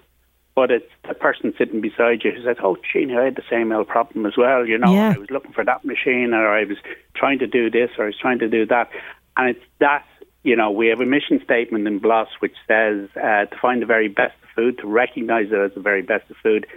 [0.55, 3.71] but it's the person sitting beside you who says, "Oh, gee, I had the same
[3.71, 4.65] old problem as well.
[4.65, 5.13] You know, yeah.
[5.15, 6.77] I was looking for that machine, or I was
[7.15, 8.89] trying to do this, or I was trying to do that."
[9.37, 10.05] And it's that
[10.43, 13.85] you know we have a mission statement in BLAS which says uh, to find the
[13.85, 16.67] very best food, to recognise it as the very best of food,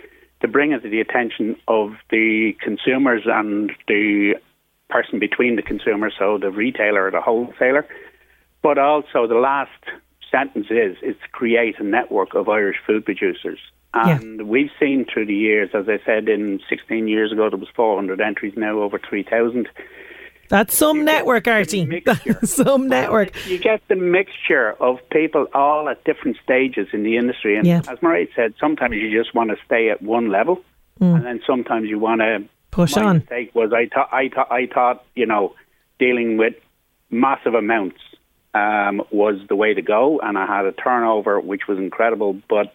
[0.41, 4.35] to bring it to the attention of the consumers and the
[4.91, 7.87] person between the consumer, so the retailer or the wholesaler,
[8.63, 9.71] but also the last
[10.33, 13.61] sentence is is to create a network of Irish food producers.
[13.95, 14.45] And yeah.
[14.45, 18.23] we've seen through the years, as I said, in 16 years ago, there was 400
[18.23, 19.69] entries, now over 3,000.
[20.49, 22.03] That's some you network, Artie.
[22.43, 23.33] some network.
[23.47, 27.57] You get the mixture of people all at different stages in the industry.
[27.57, 27.79] And yeah.
[27.89, 30.63] as Mairead said, sometimes you just want to stay at one level,
[31.01, 31.15] mm.
[31.15, 33.19] and then sometimes you want to push my on.
[33.19, 35.55] Mistake was I thought I thought I thought you know
[35.99, 36.55] dealing with
[37.11, 38.01] massive amounts
[38.55, 42.41] um, was the way to go, and I had a turnover which was incredible.
[42.49, 42.75] But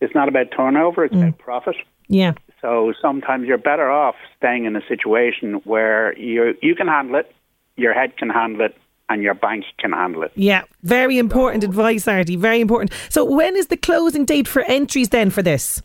[0.00, 1.22] it's not about turnover; it's mm.
[1.22, 1.76] about profit.
[2.08, 2.32] Yeah.
[2.60, 7.32] So sometimes you're better off staying in a situation where you you can handle it,
[7.76, 8.76] your head can handle it,
[9.08, 10.32] and your bank can handle it.
[10.34, 12.36] Yeah, very important so, advice, Artie.
[12.36, 12.92] Very important.
[13.08, 15.82] So when is the closing date for entries then for this?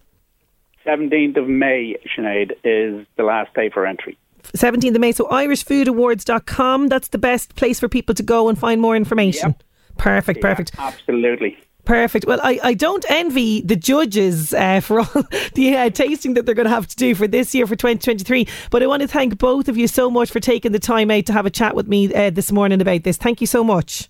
[0.86, 4.17] 17th of May, Sinead, is the last day for entry.
[4.53, 5.12] 17th of May.
[5.12, 9.49] So irishfoodawards.com, that's the best place for people to go and find more information.
[9.49, 9.63] Yep.
[9.97, 10.71] Perfect, perfect.
[10.75, 11.58] Yeah, absolutely.
[11.86, 12.25] Perfect.
[12.25, 15.05] Well, I, I don't envy the judges uh, for all
[15.53, 18.47] the uh, tasting that they're going to have to do for this year for 2023.
[18.71, 21.27] But I want to thank both of you so much for taking the time out
[21.27, 23.17] to have a chat with me uh, this morning about this.
[23.17, 24.10] Thank you so much.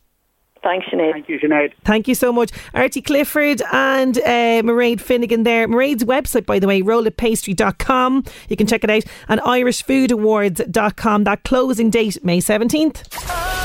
[0.65, 1.11] Thanks, Sinead.
[1.11, 1.73] Thank you, Sinead.
[1.83, 2.49] Thank you so much.
[2.73, 5.67] Artie Clifford and uh, Mairead Finnegan there.
[5.67, 8.23] Mairead's website, by the way, rollittpastry.com.
[8.49, 9.03] You can check it out.
[9.27, 11.23] And irishfoodawards.com.
[11.25, 13.03] That closing date, May 17th.
[13.27, 13.55] Oh,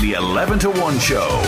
[0.00, 1.42] the 11 to 1 show.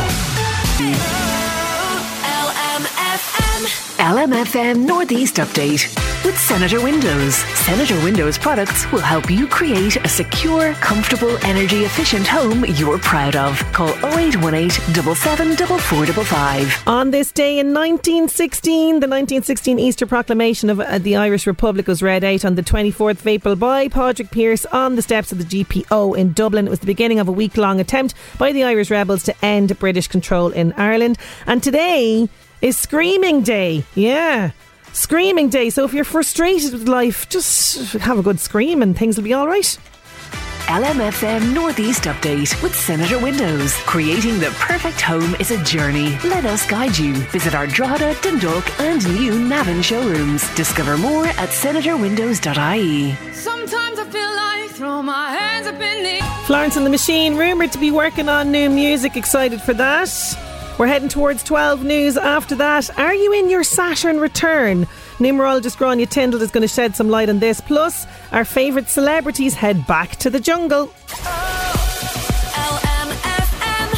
[4.05, 5.89] LMFM Northeast Update
[6.27, 7.37] with Senator Windows.
[7.37, 13.35] Senator Windows products will help you create a secure, comfortable, energy efficient home you're proud
[13.35, 13.59] of.
[13.73, 14.69] Call 0818
[15.15, 16.87] 774455.
[16.87, 22.03] On this day in 1916, the 1916 Easter Proclamation of uh, the Irish Republic was
[22.03, 25.45] read out on the 24th of April by Padraig Pearse on the steps of the
[25.45, 26.67] GPO in Dublin.
[26.67, 29.79] It was the beginning of a week long attempt by the Irish rebels to end
[29.79, 31.17] British control in Ireland.
[31.47, 32.29] And today,
[32.65, 33.85] is Screaming Day.
[33.95, 34.53] Yeah.
[34.95, 35.69] Screaming Day.
[35.69, 39.35] So if you're frustrated with life, just have a good scream and things will be
[39.35, 39.79] all right.
[40.69, 43.75] LMFM Northeast Update with Senator Windows.
[43.81, 46.19] Creating the perfect home is a journey.
[46.25, 47.13] Let us guide you.
[47.37, 50.49] Visit our Drogheda, Dundalk and new Navan showrooms.
[50.55, 53.15] Discover more at senatorwindows.ie.
[53.35, 57.73] Sometimes I feel like throw my hands up in the Florence and the Machine, rumoured
[57.73, 59.19] to be working on new music.
[59.19, 60.09] Excited for that.
[60.77, 62.99] We're heading towards 12 news after that.
[62.99, 64.87] Are you in your Saturn return?
[65.19, 67.61] Numerologist Grainne Tyndall is going to shed some light on this.
[67.61, 70.87] Plus, our favourite celebrities head back to the jungle.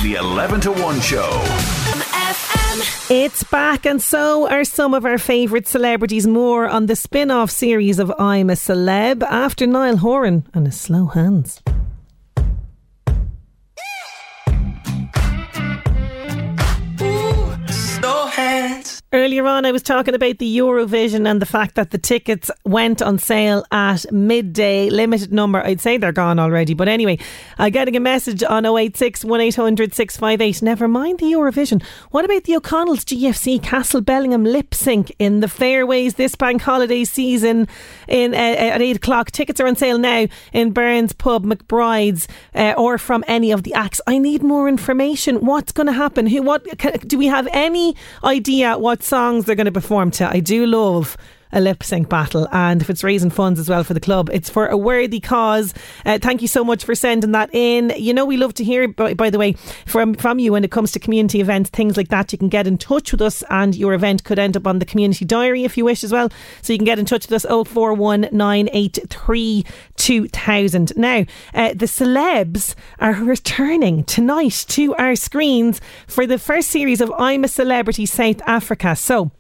[0.02, 1.42] The 11 to 1 show.
[3.08, 6.26] It's back, and so are some of our favourite celebrities.
[6.26, 10.78] More on the spin off series of I'm a Celeb after Niall Horan and his
[10.78, 11.62] slow hands.
[19.12, 23.00] Earlier on, I was talking about the Eurovision and the fact that the tickets went
[23.00, 25.60] on sale at midday, limited number.
[25.60, 27.18] I'd say they're gone already, but anyway,
[27.56, 30.60] I'm getting a message on 086 1800 658.
[30.60, 31.84] Never mind the Eurovision.
[32.10, 37.04] What about the O'Connell's GFC Castle Bellingham lip sync in the fairways this bank holiday
[37.04, 37.68] season
[38.08, 39.30] in uh, at 8 o'clock?
[39.30, 43.72] Tickets are on sale now in Burns Pub, McBride's, uh, or from any of the
[43.72, 44.00] acts.
[44.08, 45.46] I need more information.
[45.46, 46.26] What's going to happen?
[46.26, 46.42] Who?
[46.42, 46.66] What?
[46.78, 50.28] Can, do we have any idea what songs they're going to perform to.
[50.28, 51.16] I do love
[51.56, 54.50] a lip sync battle, and if it's raising funds as well for the club, it's
[54.50, 55.72] for a worthy cause.
[56.04, 57.94] Uh, thank you so much for sending that in.
[57.96, 59.52] You know, we love to hear, by, by, the way,
[59.86, 62.30] from from you when it comes to community events, things like that.
[62.30, 64.84] You can get in touch with us, and your event could end up on the
[64.84, 66.28] community diary if you wish as well.
[66.60, 69.64] So you can get in touch with us 041983
[69.96, 70.92] 2000.
[70.96, 77.10] Now, uh, the celebs are returning tonight to our screens for the first series of
[77.18, 78.94] I'm a Celebrity South Africa.
[78.94, 79.30] So.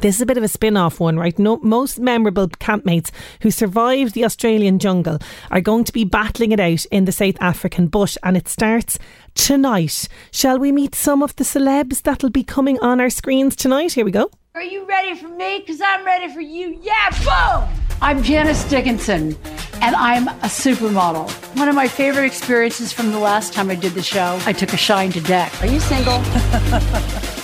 [0.00, 1.38] This is a bit of a spin off one, right?
[1.38, 5.18] No, most memorable campmates who survived the Australian jungle
[5.50, 8.98] are going to be battling it out in the South African bush, and it starts
[9.34, 10.08] tonight.
[10.30, 13.92] Shall we meet some of the celebs that'll be coming on our screens tonight?
[13.92, 14.30] Here we go.
[14.54, 15.60] Are you ready for me?
[15.60, 16.78] Because I'm ready for you.
[16.82, 17.68] Yeah, boom!
[18.02, 19.36] I'm Janice Dickinson,
[19.80, 21.30] and I'm a supermodel.
[21.56, 24.72] One of my favorite experiences from the last time I did the show, I took
[24.72, 25.62] a shine to Dec.
[25.62, 27.40] Are you single?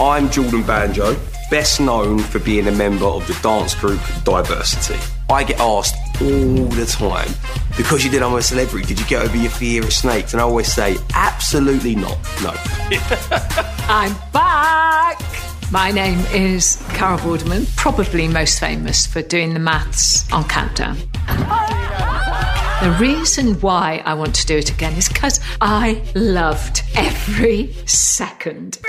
[0.00, 1.16] I'm Jordan Banjo,
[1.50, 4.96] best known for being a member of the dance group Diversity.
[5.28, 7.28] I get asked all the time,
[7.76, 10.34] because you did I'm a celebrity, did you get over your fear of snakes?
[10.34, 12.52] And I always say, absolutely not, no.
[13.88, 15.20] I'm back!
[15.72, 20.96] My name is Carol Vorderman, probably most famous for doing the maths on Countdown.
[22.78, 28.78] The reason why I want to do it again is because I loved every second.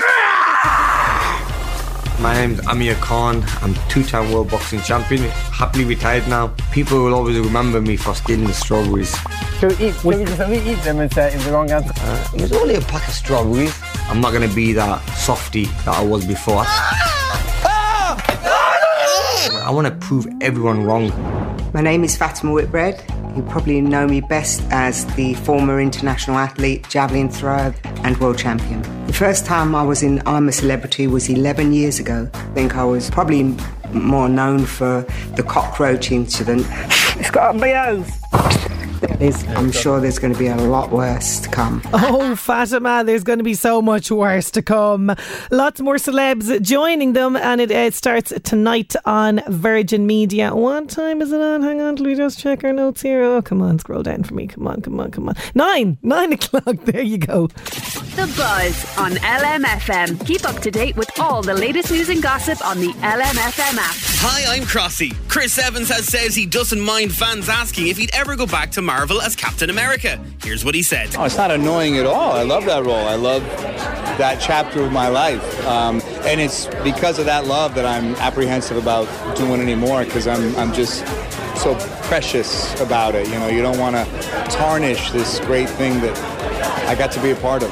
[2.20, 3.42] My name's Amir Khan.
[3.62, 5.22] I'm two-time world boxing champion.
[5.30, 6.48] Happily retired now.
[6.70, 9.16] People will always remember me for stealing the strawberries.
[9.58, 11.94] Should we eat, should we, should we eat them and say it's the wrong answer?
[11.96, 13.74] Uh, it was only a pack of strawberries.
[14.08, 16.64] I'm not going to be that softy that I was before.
[19.42, 21.08] I want to prove everyone wrong.
[21.72, 23.02] My name is Fatima Whitbread.
[23.34, 27.74] You probably know me best as the former international athlete, javelin thrower,
[28.04, 28.82] and world champion.
[29.06, 32.28] The first time I was in I'm a Celebrity was 11 years ago.
[32.34, 33.56] I think I was probably
[33.94, 36.66] more known for the cockroach incident.
[37.16, 37.72] It's got to be
[39.02, 39.48] oath.
[39.50, 41.82] I'm sure there's going to be a lot worse to come.
[42.12, 45.14] Oh, Fatima, there's going to be so much worse to come.
[45.50, 50.54] Lots more celebs joining them, and it, it starts tonight on Virgin Media.
[50.54, 51.62] What time is it on?
[51.62, 53.22] Hang on, let me just check our notes here.
[53.22, 54.46] Oh, come on, scroll down for me.
[54.46, 55.34] Come on, come on, come on.
[55.54, 56.76] Nine, nine o'clock.
[56.90, 57.48] There you go.
[58.16, 60.26] The Buzz on LMFM.
[60.26, 63.94] Keep up to date with all the latest news and gossip on the LMFM app.
[64.22, 65.14] Hi, I'm Crossy.
[65.28, 68.82] Chris Evans has says he doesn't mind fans asking if he'd ever go back to
[68.82, 70.20] Marvel as Captain America.
[70.42, 71.14] Here's what he said.
[71.16, 72.32] Oh, it's not annoying at all.
[72.32, 73.06] I love that role.
[73.06, 73.42] I love
[74.18, 75.66] that chapter of my life.
[75.66, 80.54] Um, and it's because of that love that I'm apprehensive about doing anymore because I'm,
[80.56, 81.06] I'm just
[81.56, 83.28] so precious about it.
[83.28, 84.04] You know, you don't want to
[84.50, 87.70] tarnish this great thing that I got to be a part of.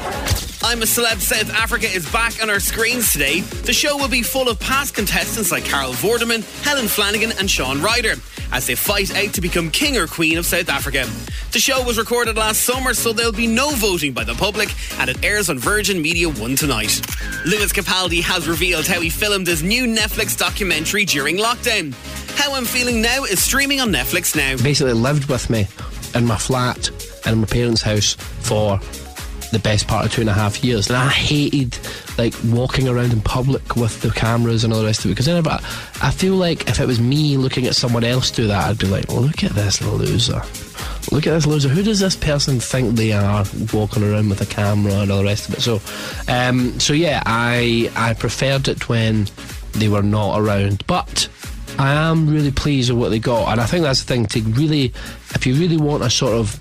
[0.63, 3.41] I'm a Celeb South Africa is back on our screens today.
[3.41, 7.81] The show will be full of past contestants like Carol Vorderman, Helen Flanagan, and Shaun
[7.81, 8.15] Ryder
[8.53, 11.07] as they fight out to become king or queen of South Africa.
[11.53, 15.09] The show was recorded last summer, so there'll be no voting by the public, and
[15.09, 17.01] it airs on Virgin Media 1 tonight.
[17.47, 21.95] Lewis Capaldi has revealed how he filmed his new Netflix documentary during lockdown.
[22.37, 24.63] How I'm Feeling Now is streaming on Netflix now.
[24.63, 25.67] Basically, lived with me
[26.15, 28.81] in my flat and in my parents' house for
[29.51, 30.89] the best part of two and a half years.
[30.89, 31.79] And I hated
[32.17, 35.29] like walking around in public with the cameras and all the rest of it because
[35.29, 35.39] I,
[36.07, 38.87] I feel like if it was me looking at someone else do that, I'd be
[38.87, 40.43] like, look at this loser.
[41.11, 41.69] Look at this loser.
[41.69, 45.25] Who does this person think they are walking around with a camera and all the
[45.25, 45.61] rest of it?
[45.63, 45.81] So,
[46.31, 49.29] um, so yeah, I I preferred it when
[49.73, 51.29] they were not around, but.
[51.81, 54.27] I am really pleased with what they got, and I think that's the thing.
[54.27, 54.87] To really,
[55.37, 56.61] if you really want a sort of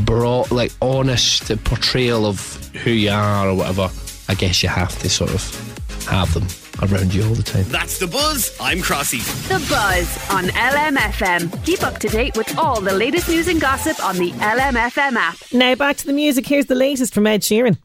[0.00, 2.38] broad, like honest portrayal of
[2.76, 3.90] who you are or whatever,
[4.28, 6.46] I guess you have to sort of have them
[6.80, 7.64] around you all the time.
[7.68, 8.56] That's the buzz.
[8.60, 9.22] I'm Crossy.
[9.48, 11.64] The Buzz on LMFM.
[11.64, 15.36] Keep up to date with all the latest news and gossip on the LMFM app.
[15.52, 16.46] Now back to the music.
[16.46, 17.76] Here's the latest from Ed Sheeran.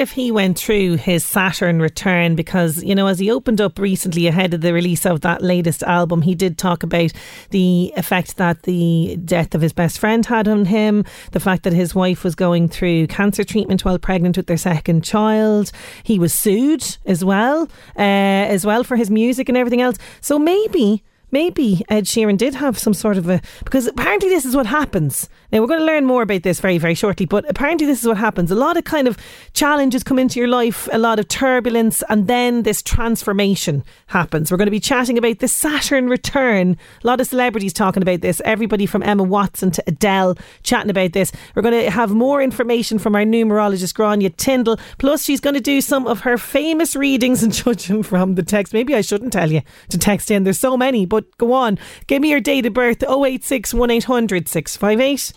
[0.00, 4.26] If he went through his Saturn return because, you know, as he opened up recently
[4.26, 7.12] ahead of the release of that latest album, he did talk about
[7.50, 11.74] the effect that the death of his best friend had on him, the fact that
[11.74, 15.70] his wife was going through cancer treatment while pregnant with their second child.
[16.02, 19.98] He was sued as well, uh, as well for his music and everything else.
[20.22, 24.56] So maybe maybe Ed Sheeran did have some sort of a because apparently this is
[24.56, 25.28] what happens.
[25.52, 28.06] Now we're going to learn more about this very very shortly, but apparently this is
[28.06, 28.50] what happens.
[28.50, 29.18] A lot of kind of
[29.52, 34.50] challenges come into your life, a lot of turbulence, and then this transformation happens.
[34.50, 36.76] We're going to be chatting about the Saturn return.
[37.02, 38.40] A lot of celebrities talking about this.
[38.44, 41.32] Everybody from Emma Watson to Adele chatting about this.
[41.54, 44.78] We're going to have more information from our numerologist Grainne Tyndall.
[44.98, 48.72] Plus, she's going to do some of her famous readings and judging from the text.
[48.72, 50.44] Maybe I shouldn't tell you to text in.
[50.44, 51.78] There's so many, but but go on.
[52.06, 55.32] Give me your date of birth 086 1800 658.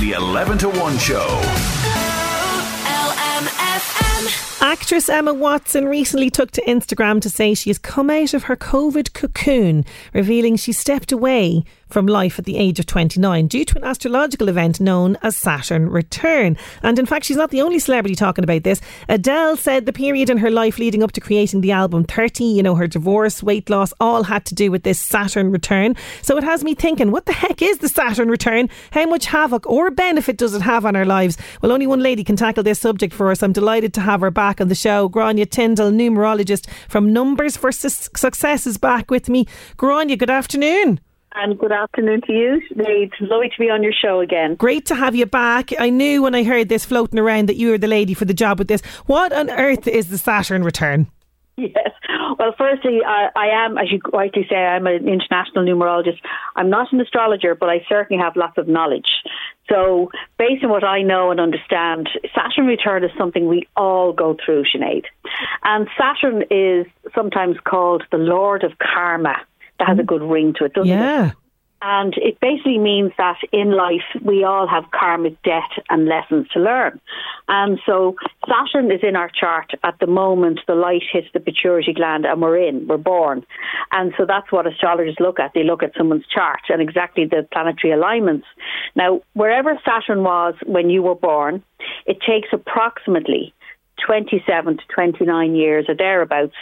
[0.00, 1.40] The 11 to 1 show.
[4.60, 8.56] Actress Emma Watson recently took to Instagram to say she has come out of her
[8.56, 11.64] COVID cocoon, revealing she stepped away
[11.94, 15.88] from life at the age of 29 due to an astrological event known as Saturn
[15.88, 16.56] return.
[16.82, 18.80] And in fact, she's not the only celebrity talking about this.
[19.08, 22.64] Adele said the period in her life leading up to creating the album 30, you
[22.64, 25.94] know, her divorce, weight loss, all had to do with this Saturn return.
[26.20, 28.68] So it has me thinking, what the heck is the Saturn return?
[28.90, 31.38] How much havoc or benefit does it have on our lives?
[31.62, 33.40] Well, only one lady can tackle this subject for us.
[33.40, 35.08] I'm delighted to have her back on the show.
[35.08, 39.46] Grainne Tyndall, numerologist from Numbers for Success, is back with me.
[39.76, 40.98] Grainne, good afternoon.
[41.36, 42.62] And good afternoon to you.
[42.76, 44.54] It's lovely to be on your show again.
[44.54, 45.70] Great to have you back.
[45.80, 48.34] I knew when I heard this floating around that you were the lady for the
[48.34, 48.82] job with this.
[49.06, 51.08] What on earth is the Saturn return?
[51.56, 51.92] Yes.
[52.36, 56.18] Well, firstly, I, I am, as you rightly say, I'm an international numerologist.
[56.56, 59.06] I'm not an astrologer, but I certainly have lots of knowledge.
[59.70, 64.36] So, based on what I know and understand, Saturn return is something we all go
[64.44, 65.04] through, Sinead.
[65.62, 69.36] And Saturn is sometimes called the Lord of Karma.
[69.78, 70.06] That has a mm.
[70.06, 71.30] good ring to it, doesn't yeah.
[71.30, 71.34] it?
[71.86, 76.60] And it basically means that in life we all have karmic debt and lessons to
[76.60, 76.98] learn.
[77.46, 78.16] And so
[78.48, 82.40] Saturn is in our chart at the moment the light hits the pituitary gland and
[82.40, 83.44] we're in, we're born.
[83.92, 85.52] And so that's what astrologers look at.
[85.54, 88.46] They look at someone's chart and exactly the planetary alignments.
[88.96, 91.62] Now, wherever Saturn was when you were born,
[92.06, 93.52] it takes approximately
[94.06, 96.56] 27 to 29 years or thereabouts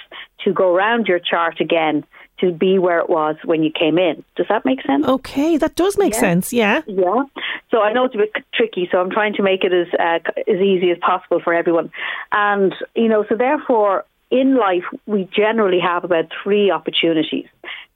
[0.45, 2.05] to go around your chart again
[2.41, 4.25] to be where it was when you came in.
[4.37, 5.07] Does that make sense?
[5.07, 6.21] Okay, that does make yeah.
[6.21, 6.53] sense.
[6.53, 6.83] Yeah.
[6.87, 7.25] Yeah.
[7.71, 10.19] So I know it's a bit tricky, so I'm trying to make it as uh,
[10.49, 11.91] as easy as possible for everyone.
[12.33, 17.47] And you know, so therefore, in life, we generally have about three opportunities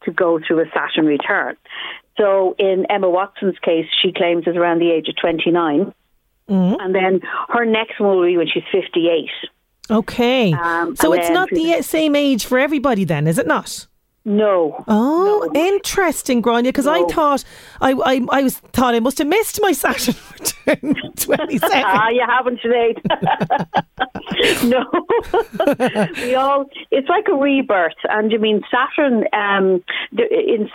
[0.04, 1.56] to go through a Saturn return.
[2.16, 5.92] So in Emma Watson's case, she claims is around the age of 29.
[6.48, 6.80] Mm-hmm.
[6.80, 9.28] And then her next one will be when she's 58.
[9.90, 10.52] Okay.
[10.52, 13.86] Um, so it's not the same age for everybody then, is it not?
[14.26, 14.84] No.
[14.88, 16.64] Oh, interesting, Grainne.
[16.64, 17.44] Because I thought
[17.80, 21.84] I, I I was thought I must have missed my Saturn return twenty seven.
[21.86, 22.96] ah, you haven't today.
[24.64, 24.84] no,
[26.26, 26.66] we all.
[26.90, 29.26] It's like a rebirth, and I mean Saturn.
[29.32, 30.68] Um, the, in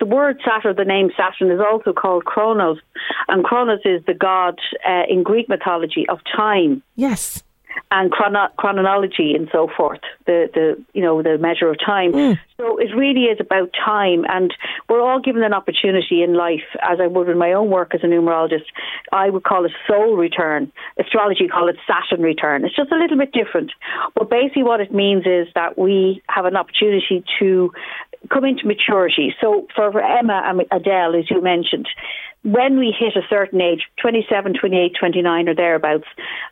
[0.00, 2.78] the word Saturn, the name Saturn is also called Kronos,
[3.28, 6.82] and Kronos is the god uh, in Greek mythology of time.
[6.96, 7.44] Yes
[7.90, 12.12] and chrono- chronology and so forth, the, the you know the measure of time.
[12.12, 12.38] Mm.
[12.56, 14.52] So it really is about time, and
[14.88, 16.64] we're all given an opportunity in life.
[16.82, 18.66] As I would in my own work as a numerologist,
[19.12, 20.72] I would call it soul return.
[20.98, 22.64] Astrology call it Saturn return.
[22.64, 23.72] It's just a little bit different,
[24.14, 27.72] but basically what it means is that we have an opportunity to
[28.32, 29.34] come into maturity.
[29.40, 31.88] So for, Emma and Adele, as you mentioned,
[32.42, 36.06] when we hit a certain age, 27, 28, 29 or thereabouts,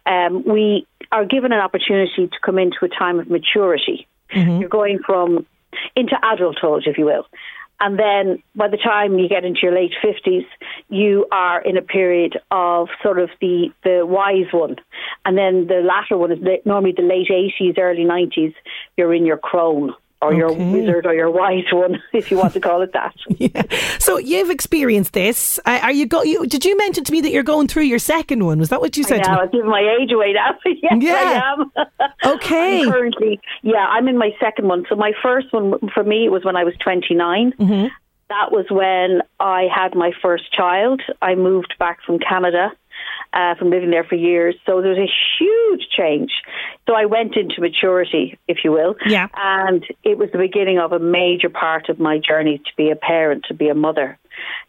[0.06, 4.06] um, we are given an opportunity to come into a time of maturity.
[4.34, 4.60] Mm-hmm.
[4.60, 5.46] You're going from
[5.94, 7.26] into adulthood, if you will.
[7.80, 10.46] And then by the time you get into your late 50s,
[10.88, 14.76] you are in a period of sort of the, the wise one.
[15.24, 18.54] And then the latter one is normally the late 80s, early 90s,
[18.96, 19.94] you're in your crone
[20.24, 20.38] or Okay.
[20.38, 23.14] your wizard or your wise one, if you want to call it that.
[24.00, 25.58] So you've experienced this.
[25.66, 26.22] Are you go?
[26.22, 28.58] You, did you mention to me that you're going through your second one?
[28.58, 29.20] Was that what you said?
[29.20, 29.42] I to know, me?
[29.42, 30.50] I'm giving my age away now.
[30.64, 31.14] yes, Yeah.
[31.14, 31.52] I
[31.84, 32.34] am.
[32.34, 32.82] Okay.
[32.82, 34.84] I'm currently, yeah, I'm in my second one.
[34.88, 37.52] So my first one for me was when I was 29.
[37.58, 37.86] Mm-hmm.
[38.30, 41.02] That was when I had my first child.
[41.22, 42.72] I moved back from Canada.
[43.34, 44.54] Uh, from living there for years.
[44.64, 46.30] So there was a huge change.
[46.86, 48.94] So I went into maturity, if you will.
[49.06, 49.26] Yeah.
[49.34, 52.96] And it was the beginning of a major part of my journey to be a
[52.96, 54.18] parent, to be a mother.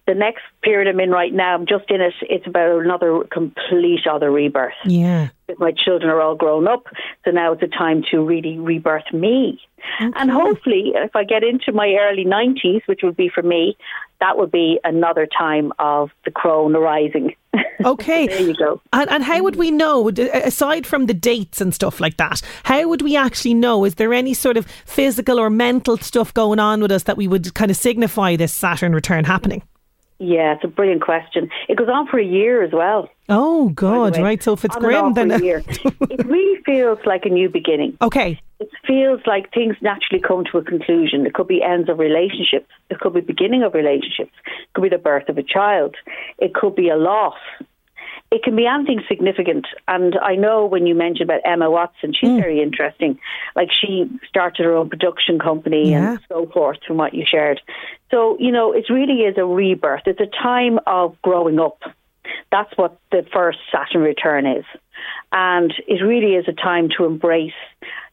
[0.07, 2.13] The next period I'm in right now, I'm just in it.
[2.22, 4.74] It's about another complete other rebirth.
[4.86, 5.30] Yeah.
[5.59, 6.86] My children are all grown up,
[7.24, 9.61] so now it's a time to really rebirth me.
[9.99, 13.78] And hopefully, if I get into my early 90s, which would be for me,
[14.20, 17.36] that would be another time of the crone arising.
[17.84, 18.28] Okay.
[18.28, 18.82] there you go.
[18.93, 22.88] And, and how would we know, aside from the dates and stuff like that, how
[22.88, 23.86] would we actually know?
[23.86, 27.28] Is there any sort of physical or mental stuff going on with us that we
[27.28, 29.61] would kind of signify this Saturn return happening?
[30.18, 31.49] Yeah, it's a brilliant question.
[31.68, 33.09] It goes on for a year as well.
[33.28, 34.41] Oh, God, right.
[34.41, 35.32] So if it's On grim, then.
[35.32, 35.61] a year.
[35.68, 37.97] it really feels like a new beginning.
[38.01, 38.39] Okay.
[38.59, 41.26] It feels like things naturally come to a conclusion.
[41.26, 42.70] It could be ends of relationships.
[42.89, 44.32] It could be beginning of relationships.
[44.45, 45.95] It could be the birth of a child.
[46.38, 47.36] It could be a loss.
[48.32, 49.67] It can be anything significant.
[49.88, 52.39] And I know when you mentioned about Emma Watson, she's Hmm.
[52.39, 53.19] very interesting.
[53.55, 56.11] Like she started her own production company Yeah.
[56.11, 57.61] and so forth from what you shared.
[58.11, 60.03] So, you know, it really is a rebirth.
[60.07, 61.82] It's a time of growing up.
[62.51, 64.65] That's what the first Saturn return is.
[65.32, 67.53] And it really is a time to embrace,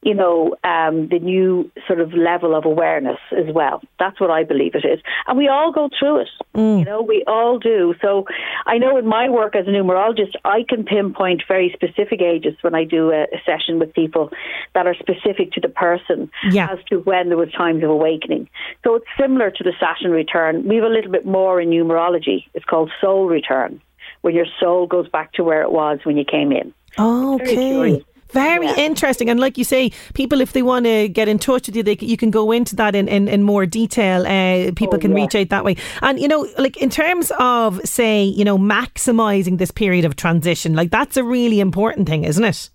[0.03, 3.81] you know, um, the new sort of level of awareness as well.
[4.01, 5.01] That's what I believe it is.
[5.29, 6.29] And we all go through it.
[6.55, 7.95] You know, we all do.
[8.03, 8.27] So
[8.67, 12.75] I know in my work as a numerologist, I can pinpoint very specific ages when
[12.75, 14.31] I do a, a session with people
[14.75, 16.69] that are specific to the person Yeah.
[16.73, 18.49] as to when there was times of awakening.
[18.83, 20.67] So it's similar to the Saturn return.
[20.67, 22.47] We have a little bit more in numerology.
[22.55, 23.81] It's called soul return,
[24.23, 26.75] where your soul goes back to where it was when you came in.
[26.99, 28.05] Okay.
[28.33, 29.29] Very interesting.
[29.31, 31.97] And like you say, people, if they want to get in touch with you, they,
[32.01, 34.27] you can go into that in, in, in more detail.
[34.27, 35.17] Uh, people Oh, can yeah.
[35.23, 35.77] reach out that way.
[36.01, 40.75] And, you know, like in terms of, say, you know, maximising this period of transition,
[40.75, 42.71] like that's a really important thing, isn't it?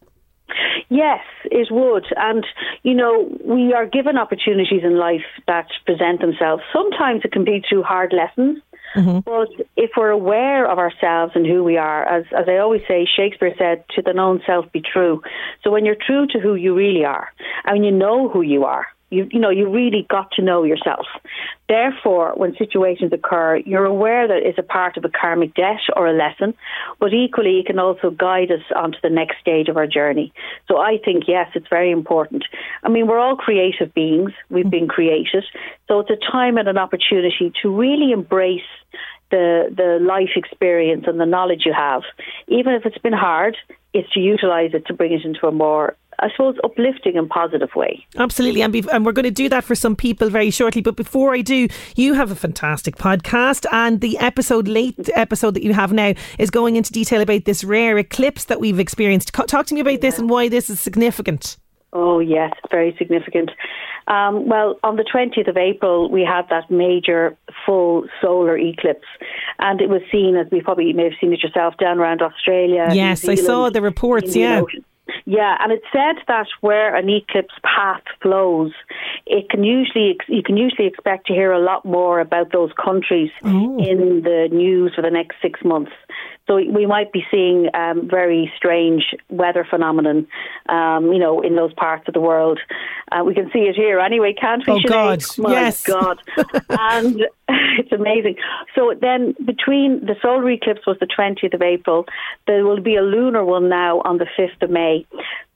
[0.90, 2.06] Yes, it would.
[2.16, 2.46] And,
[2.84, 6.64] you know, we are given opportunities in life that present themselves.
[6.72, 8.60] Sometimes it can be through hard lessons.
[8.96, 9.20] Mm-hmm.
[9.20, 13.06] But if we're aware of ourselves and who we are, as, as I always say,
[13.06, 15.22] Shakespeare said, to the known self be true.
[15.64, 17.30] So when you're true to who you really are
[17.66, 21.06] and you know who you are, you, you know, you really got to know yourself.
[21.70, 26.08] Therefore, when situations occur, you're aware that it's a part of a karmic debt or
[26.08, 26.54] a lesson,
[27.00, 30.34] but equally it can also guide us onto the next stage of our journey.
[30.68, 32.44] So I think, yes, it's very important.
[32.84, 34.32] I mean, we're all creative beings.
[34.50, 35.46] We've been created.
[35.88, 38.62] So it's a time and an opportunity to really embrace
[39.30, 42.04] the the life experience and the knowledge you have.
[42.48, 43.58] Even if it's been hard,
[43.94, 47.76] it's to utilize it to bring it into a more I suppose uplifting and positive
[47.76, 48.06] way.
[48.18, 50.82] Absolutely, and, be, and we're going to do that for some people very shortly.
[50.82, 55.64] But before I do, you have a fantastic podcast, and the episode, late episode that
[55.64, 59.32] you have now, is going into detail about this rare eclipse that we've experienced.
[59.34, 61.58] Talk to me about this and why this is significant.
[61.94, 63.50] Oh, yes, very significant.
[64.08, 69.08] Um, well, on the 20th of April, we had that major full solar eclipse,
[69.60, 72.90] and it was seen, as we probably may have seen it yourself, down around Australia.
[72.92, 74.36] Yes, I saw the reports.
[74.36, 74.64] Yeah.
[75.26, 78.72] Yeah, and it said that where an eclipse path flows,
[79.26, 83.32] it can usually you can usually expect to hear a lot more about those countries
[83.44, 85.92] in the news for the next six months.
[86.48, 90.28] So we might be seeing um, very strange weather phenomenon,
[90.70, 92.60] um, you know, in those parts of the world.
[93.12, 94.74] Uh, we can see it here anyway, can't we?
[94.74, 94.90] Oh, Sinead?
[94.90, 95.84] God, My yes.
[95.84, 96.20] God,
[96.70, 97.28] and
[97.80, 98.36] it's amazing.
[98.76, 102.06] So then, between the solar eclipse was the twentieth of April,
[102.46, 105.06] there will be a lunar one now on the fifth of May.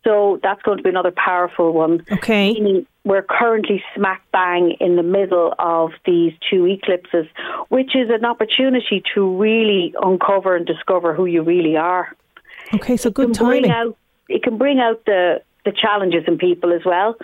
[0.04, 2.04] So that's going to be another powerful one.
[2.12, 2.54] Okay.
[2.54, 7.28] Meaning we're currently smack bang in the middle of these two eclipses,
[7.70, 12.16] which is an opportunity to really uncover and discover who you really are.
[12.74, 13.70] Okay, so good timing.
[13.70, 13.96] out
[14.30, 17.16] it can bring out the the challenges in people as well,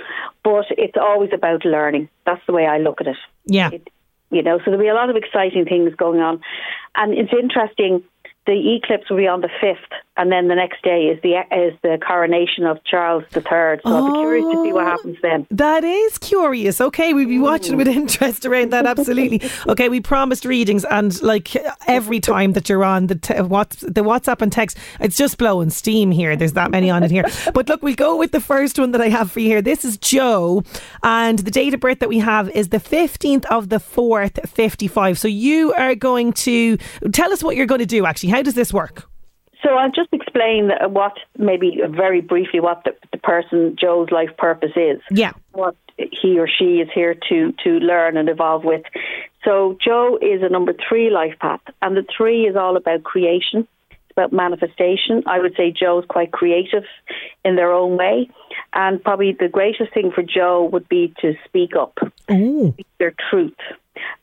[0.44, 2.08] but it's always about learning.
[2.26, 3.18] That's the way I look at it.
[3.46, 3.72] Yeah.
[4.30, 6.42] You know, so there'll be a lot of exciting things going on,
[6.96, 8.04] and it's interesting.
[8.46, 11.78] The eclipse will be on the fifth, and then the next day is the is
[11.84, 13.42] the coronation of Charles III.
[13.44, 15.48] So I'll be curious to see what oh, happens then.
[15.52, 16.82] That is curious.
[16.82, 18.86] Okay, we'll be watching with interest around that.
[18.86, 19.42] Absolutely.
[19.68, 21.56] Okay, we promised readings, and like
[21.88, 25.70] every time that you're on the te- what the WhatsApp and text, it's just blowing
[25.70, 26.36] steam here.
[26.36, 27.26] There's that many on it here.
[27.54, 29.62] But look, we'll go with the first one that I have for you here.
[29.62, 30.64] This is Joe,
[31.04, 35.18] and the date of birth that we have is the 15th of the 4th, 55.
[35.18, 36.78] So you are going to
[37.12, 38.06] tell us what you're going to do.
[38.06, 39.08] Actually, how does this work?
[39.64, 44.74] So I'll just explain what, maybe very briefly, what the, the person Joe's life purpose
[44.76, 45.02] is.
[45.10, 45.32] Yeah.
[45.52, 48.84] What he or she is here to to learn and evolve with.
[49.44, 53.68] So Joe is a number three life path, and the three is all about creation.
[53.90, 55.24] It's about manifestation.
[55.26, 56.84] I would say Joe's quite creative
[57.44, 58.30] in their own way,
[58.74, 61.98] and probably the greatest thing for Joe would be to speak up,
[62.74, 63.56] speak their truth.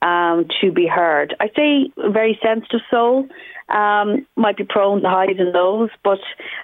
[0.03, 1.35] um, to be heard.
[1.41, 3.29] I say a very sensitive soul.
[3.71, 6.19] Um, might be prone to highs and lows, but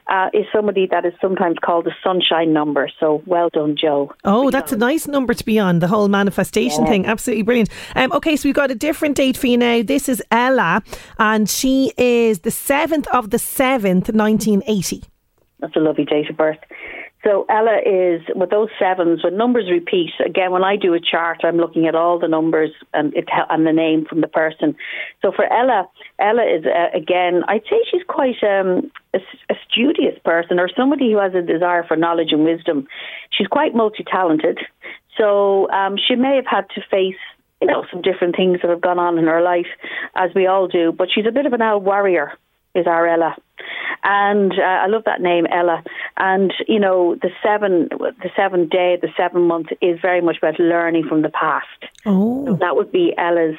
[0.09, 2.91] uh, is somebody that is sometimes called the sunshine number.
[3.01, 4.13] So well done, Joe.
[4.25, 6.91] Oh, that's a nice number to be on, the whole manifestation Yeah.
[6.91, 7.07] thing.
[7.07, 7.71] Absolutely brilliant.
[7.97, 9.83] Um, okay, so we've got a different date for you now.
[9.83, 10.83] This is Ella,
[11.19, 15.03] and she is the 7th of the 7th, 1980.
[15.61, 16.59] That's a lovely date of birth.
[17.23, 19.23] So Ella is with those sevens.
[19.23, 22.71] When numbers repeat, again, when I do a chart, I'm looking at all the numbers
[22.95, 24.75] and it and the name from the person.
[25.21, 25.87] So for Ella,
[26.19, 29.19] Ella is uh, again, I'd say she's quite um, a,
[29.51, 32.87] a studious person or somebody who has a desire for knowledge and wisdom.
[33.31, 34.59] She's quite multi-talented,
[35.19, 37.21] so um, she may have had to face
[37.61, 39.69] you know some different things that have gone on in her life,
[40.15, 40.91] as we all do.
[40.91, 42.33] But she's a bit of an owl warrior.
[42.75, 43.35] Is our Ella,
[44.03, 45.83] and uh, I love that name, Ella.
[46.17, 50.59] And you know, the seven, the seven day, the seven month is very much about
[50.59, 51.67] learning from the past.
[52.07, 53.57] Oh, So that would be Ella's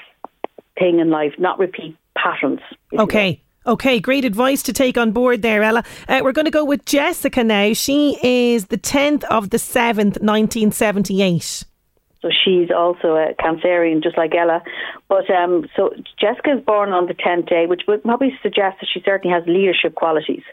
[0.78, 2.62] thing in life, not repeat patterns.
[2.94, 3.42] Okay.
[3.68, 5.84] Okay, great advice to take on board there, Ella.
[6.08, 7.74] Uh, we're going to go with Jessica now.
[7.74, 11.64] She is the 10th of the 7th, 1978.
[12.22, 14.62] So she's also a Cancerian, just like Ella.
[15.08, 18.88] But um, so Jessica is born on the 10th day, which would probably suggest that
[18.94, 20.44] she certainly has leadership qualities.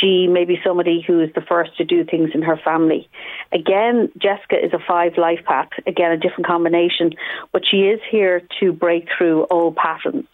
[0.00, 3.08] She may be somebody who is the first to do things in her family.
[3.52, 5.68] Again, Jessica is a five life path.
[5.86, 7.12] Again, a different combination,
[7.52, 10.26] but she is here to break through old patterns.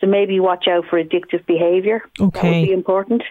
[0.00, 2.02] So maybe watch out for addictive behaviour.
[2.20, 2.40] Okay.
[2.40, 3.22] That would be important.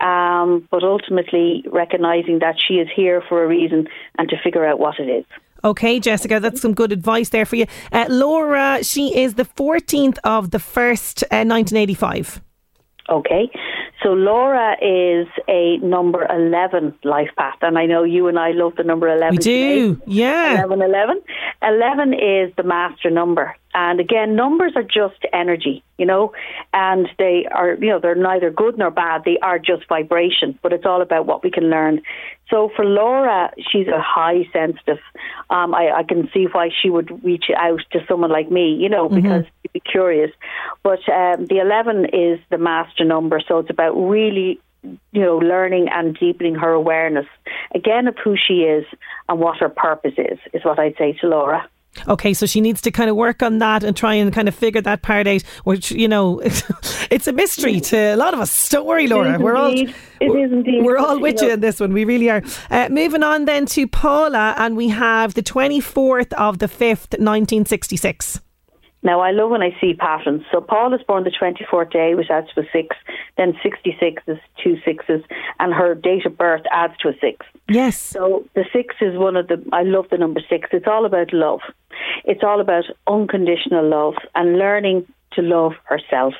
[0.00, 3.88] Um, but ultimately, recognising that she is here for a reason
[4.18, 5.26] and to figure out what it is.
[5.64, 7.66] Okay, Jessica, that's some good advice there for you.
[7.92, 12.40] Uh, Laura, she is the 14th of the 1st, uh, 1985.
[13.08, 13.50] Okay.
[14.02, 17.58] So Laura is a number 11 life path.
[17.62, 19.30] And I know you and I love the number 11.
[19.30, 20.02] We do, today.
[20.06, 20.64] yeah.
[20.64, 21.22] 11, 11.
[21.62, 23.54] 11 is the master number.
[23.74, 26.32] And again, numbers are just energy, you know,
[26.72, 29.24] and they are, you know, they're neither good nor bad.
[29.26, 32.00] They are just vibration, but it's all about what we can learn.
[32.48, 34.98] So for Laura, she's a high sensitive.
[35.50, 38.88] Um, I, I can see why she would reach out to someone like me, you
[38.88, 40.30] know, because she'd be curious.
[40.82, 44.60] But um, the 11 is the master number, so it's about really
[45.12, 47.26] you know, learning and deepening her awareness
[47.74, 48.84] again of who she is
[49.28, 51.68] and what her purpose is, is what I'd say to Laura.
[52.08, 54.54] Okay, so she needs to kind of work on that and try and kind of
[54.54, 56.40] figure that part out, which, you know,
[57.10, 58.68] it's a mystery to a lot of us.
[58.68, 59.38] Don't worry, Laura.
[59.38, 59.94] we're all indeed.
[60.20, 60.84] It is indeed.
[60.84, 61.92] We're all with you in this one.
[61.92, 62.42] We really are.
[62.70, 68.40] Uh, moving on then to Paula, and we have the 24th of the 5th, 1966.
[69.06, 70.42] Now, I love when I see patterns.
[70.50, 72.96] So, Paul is born the 24th day, which adds to a six.
[73.36, 75.22] Then 66 is two sixes,
[75.60, 77.46] and her date of birth adds to a six.
[77.68, 77.96] Yes.
[77.96, 80.70] So, the six is one of the, I love the number six.
[80.72, 81.60] It's all about love.
[82.24, 86.34] It's all about unconditional love and learning to love herself.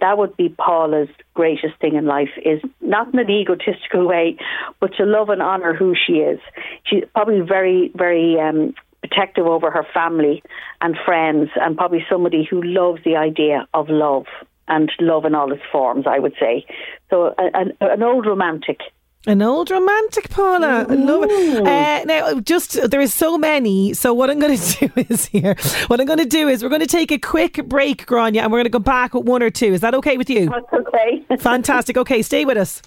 [0.00, 4.38] That would be Paula's greatest thing in life is not in an egotistical way,
[4.80, 6.40] but to love and honour who she is.
[6.84, 8.74] She's probably very, very um,
[9.06, 10.42] protective over her family
[10.80, 14.26] and friends, and probably somebody who loves the idea of love
[14.68, 16.06] and love in all its forms.
[16.06, 16.66] I would say
[17.10, 17.34] so.
[17.38, 18.80] An, an old romantic.
[19.28, 20.86] An old romantic, Paula.
[20.88, 21.66] I love it.
[21.66, 23.92] Uh, now, just there is so many.
[23.92, 25.56] So what I'm going to do is here.
[25.88, 28.52] What I'm going to do is we're going to take a quick break, Grainne, and
[28.52, 29.72] we're going to go back with one or two.
[29.74, 30.48] Is that okay with you?
[30.48, 31.26] That's okay.
[31.40, 31.96] Fantastic.
[31.96, 32.80] Okay, stay with us.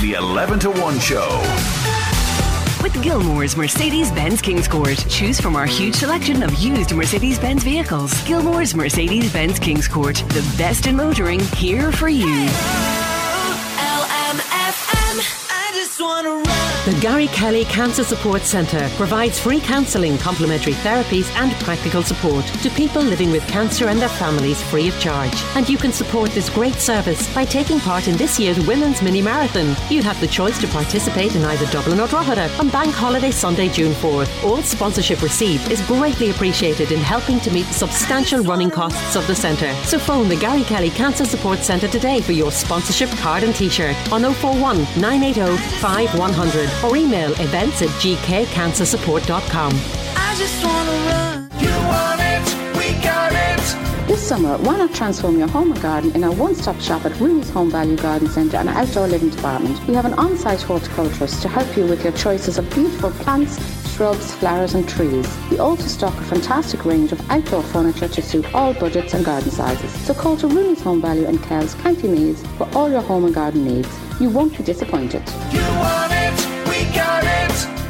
[0.00, 1.81] The 11 to 1 show.
[2.82, 5.06] With Gilmore's Mercedes Benz Kings Court.
[5.08, 8.12] Choose from our huge selection of used Mercedes Benz vehicles.
[8.24, 10.16] Gilmore's Mercedes Benz Kings Court.
[10.30, 12.48] The best in motoring here for you.
[16.02, 22.70] The Gary Kelly Cancer Support Centre provides free counselling, complementary therapies, and practical support to
[22.70, 25.32] people living with cancer and their families free of charge.
[25.54, 29.22] And you can support this great service by taking part in this year's Women's Mini
[29.22, 29.76] Marathon.
[29.90, 33.68] You have the choice to participate in either Dublin or Drogheda on Bank Holiday Sunday,
[33.68, 34.42] June 4th.
[34.42, 39.24] All sponsorship received is greatly appreciated in helping to meet the substantial running costs of
[39.28, 39.72] the centre.
[39.84, 43.94] So phone the Gary Kelly Cancer Support Centre today for your sponsorship card and t-shirt
[44.10, 45.56] on 041 980
[45.92, 49.72] 5100 or email events at gkcancersupport.com.
[50.16, 51.50] I just wanna run.
[51.60, 52.44] You want it,
[52.78, 54.08] we got it.
[54.08, 57.50] This summer, why not transform your home or garden in our one-stop shop at Rooney's
[57.50, 59.86] Home Value Garden Centre and Outdoor Living Department.
[59.86, 63.58] We have an on-site horticulturist to help you with your choices of beautiful plants,
[63.92, 65.28] shrubs, flowers and trees.
[65.50, 69.50] We also stock a fantastic range of outdoor furniture to suit all budgets and garden
[69.50, 69.92] sizes.
[70.06, 73.34] So call to Rooney's Home Value in Kells, County Meath for all your home and
[73.34, 73.88] garden needs.
[74.20, 75.22] You won't be disappointed.
[75.52, 77.81] You want it, we got it.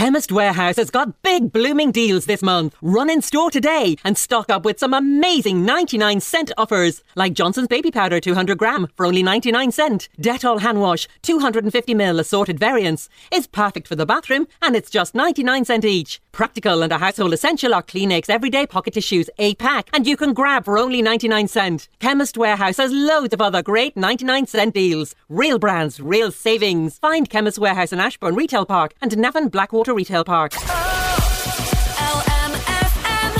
[0.00, 2.74] Chemist Warehouse has got big blooming deals this month.
[2.80, 7.68] Run in store today and stock up with some amazing 99 cent offers, like Johnson's
[7.68, 10.08] baby powder 200 gram for only 99 cent.
[10.18, 15.14] Dettol hand wash 250 ml assorted variants is perfect for the bathroom and it's just
[15.14, 16.18] 99 cent each.
[16.32, 20.32] Practical and a household essential are Kleenex everyday pocket tissues 8 pack and you can
[20.32, 21.88] grab for only 99 cent.
[21.98, 25.14] Chemist Warehouse has loads of other great 99 cent deals.
[25.28, 26.98] Real brands, real savings.
[27.00, 30.52] Find Chemist Warehouse in Ashburn Retail Park and Navan Blackwater Retail Park.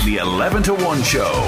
[0.03, 1.45] The 11 to 1 show.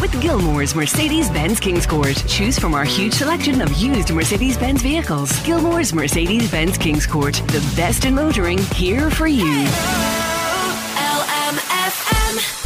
[0.00, 2.22] With Gilmore's Mercedes Benz Kings Court.
[2.28, 5.32] Choose from our huge selection of used Mercedes Benz vehicles.
[5.44, 7.34] Gilmore's Mercedes Benz Kings Court.
[7.46, 9.66] The best in motoring, here for you.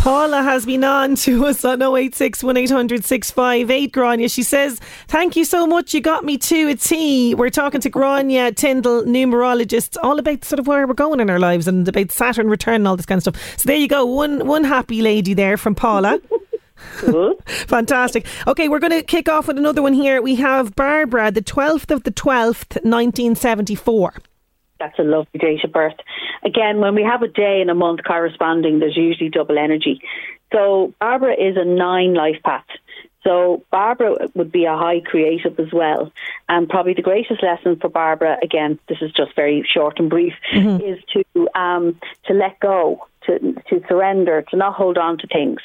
[0.01, 4.33] Paula has been on to us on 086 1800 658 Grainne.
[4.33, 5.93] She says, Thank you so much.
[5.93, 7.35] You got me to a T.
[7.35, 11.39] We're talking to Grainne Tyndall, numerologists, all about sort of where we're going in our
[11.39, 13.59] lives and about Saturn return and all this kind of stuff.
[13.59, 14.07] So there you go.
[14.07, 16.19] One one happy lady there from Paula.
[17.47, 18.27] Fantastic.
[18.47, 20.23] Okay, we're going to kick off with another one here.
[20.23, 24.15] We have Barbara, the 12th of the 12th, 1974.
[24.81, 25.95] That's a lovely date of birth.
[26.43, 30.01] Again, when we have a day and a month corresponding, there's usually double energy.
[30.53, 32.65] So Barbara is a nine life path.
[33.23, 36.11] So Barbara would be a high creative as well.
[36.49, 40.33] And probably the greatest lesson for Barbara, again, this is just very short and brief,
[40.83, 45.61] is to um, to let go, to to surrender, to not hold on to things.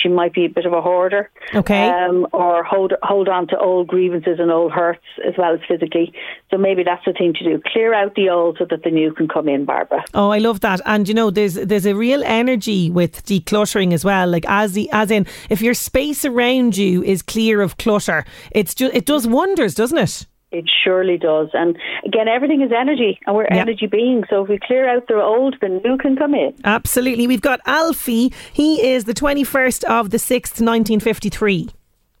[0.00, 1.88] She might be a bit of a hoarder, Okay.
[1.88, 6.12] um, or hold hold on to old grievances and old hurts as well as physically.
[6.50, 9.12] So maybe that's the thing to do: clear out the old so that the new
[9.12, 9.64] can come in.
[9.64, 10.04] Barbara.
[10.14, 10.80] Oh, I love that.
[10.86, 14.28] And you know, there's there's a real energy with decluttering as well.
[14.28, 18.74] Like as the as in, if your space around you is clear of clutter, it's
[18.74, 20.26] just it does wonders, doesn't it?
[20.50, 21.48] It surely does.
[21.52, 21.76] And
[22.06, 24.26] again, everything is energy, and we're energy beings.
[24.30, 26.54] So if we clear out the old, the new can come in.
[26.64, 27.26] Absolutely.
[27.26, 28.32] We've got Alfie.
[28.52, 31.68] He is the twenty first of the sixth, nineteen fifty three.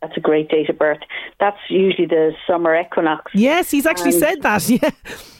[0.00, 1.00] That's a great date of birth.
[1.40, 3.32] That's usually the summer equinox.
[3.34, 4.68] Yes, he's actually And- said that.
[4.68, 4.90] Yeah.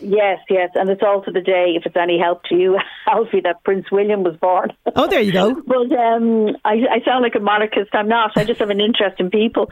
[0.01, 2.79] Yes, yes, and it's also the day, if it's any help to you,
[3.09, 4.73] Alfie, that Prince William was born.
[4.95, 5.55] Oh, there you go.
[5.67, 7.91] But um, I, I sound like a monarchist.
[7.93, 8.31] I'm not.
[8.37, 9.69] I just have an interest in people.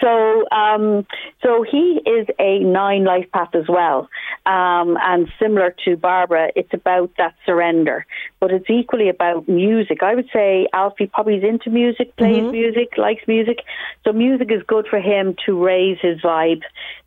[0.00, 1.06] So, um,
[1.42, 4.08] so he is a nine life path as well,
[4.46, 8.06] um, and similar to Barbara, it's about that surrender.
[8.40, 10.02] But it's equally about music.
[10.02, 12.52] I would say Alfie probably is into music, plays Mhm.
[12.52, 13.58] music, likes music.
[14.04, 16.62] So music is good for him to raise his vibe.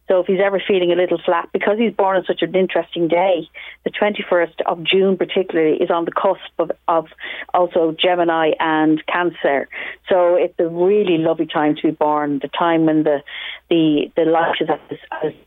[0.07, 3.07] So if he's ever feeling a little flat, because he's born on such an interesting
[3.07, 3.47] day,
[3.83, 7.05] the 21st of June particularly is on the cusp of, of
[7.53, 9.69] also Gemini and Cancer.
[10.09, 13.21] So it's a really lovely time to be born, the time when the
[13.69, 15.37] the, the light is at its,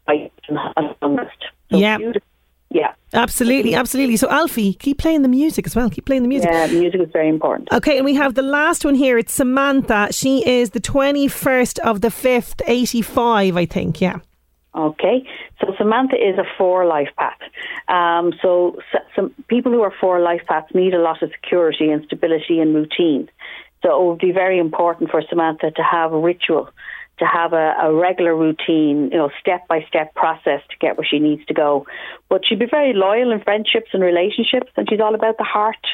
[0.48, 1.36] and longest.
[1.72, 1.98] So Yeah.
[1.98, 2.31] beautiful.
[2.74, 2.94] Yeah.
[3.12, 4.16] Absolutely, absolutely.
[4.16, 5.90] So Alfie, keep playing the music as well.
[5.90, 6.48] Keep playing the music.
[6.50, 7.68] Yeah, music is very important.
[7.70, 9.18] Okay, and we have the last one here.
[9.18, 10.08] It's Samantha.
[10.10, 14.00] She is the 21st of the 5th, 85, I think.
[14.00, 14.20] Yeah.
[14.74, 15.22] Okay,
[15.60, 17.38] so Samantha is a four life path.
[17.88, 18.78] Um, so
[19.14, 22.74] some people who are four life paths need a lot of security and stability and
[22.74, 23.28] routine.
[23.82, 26.70] So it would be very important for Samantha to have a ritual,
[27.22, 31.06] to have a, a regular routine, you know, step by step process to get where
[31.08, 31.86] she needs to go.
[32.28, 35.86] But she'd be very loyal in friendships and relationships, and she's all about the heart.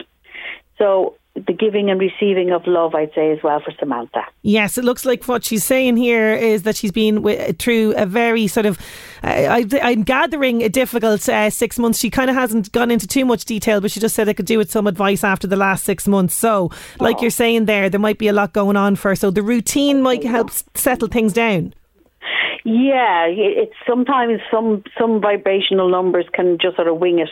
[0.79, 4.23] So the giving and receiving of love, I'd say, as well for Samantha.
[4.43, 7.23] Yes, it looks like what she's saying here is that she's been
[7.55, 8.79] through a very sort of,
[9.23, 11.99] uh, I, I'm gathering a difficult uh, six months.
[11.99, 14.47] She kind of hasn't gone into too much detail, but she just said I could
[14.47, 16.35] do with some advice after the last six months.
[16.35, 19.17] So, like you're saying there, there might be a lot going on for her.
[19.17, 21.75] So the routine might help settle things down.
[22.65, 27.31] Yeah, it's sometimes some some vibrational numbers can just sort of wing it,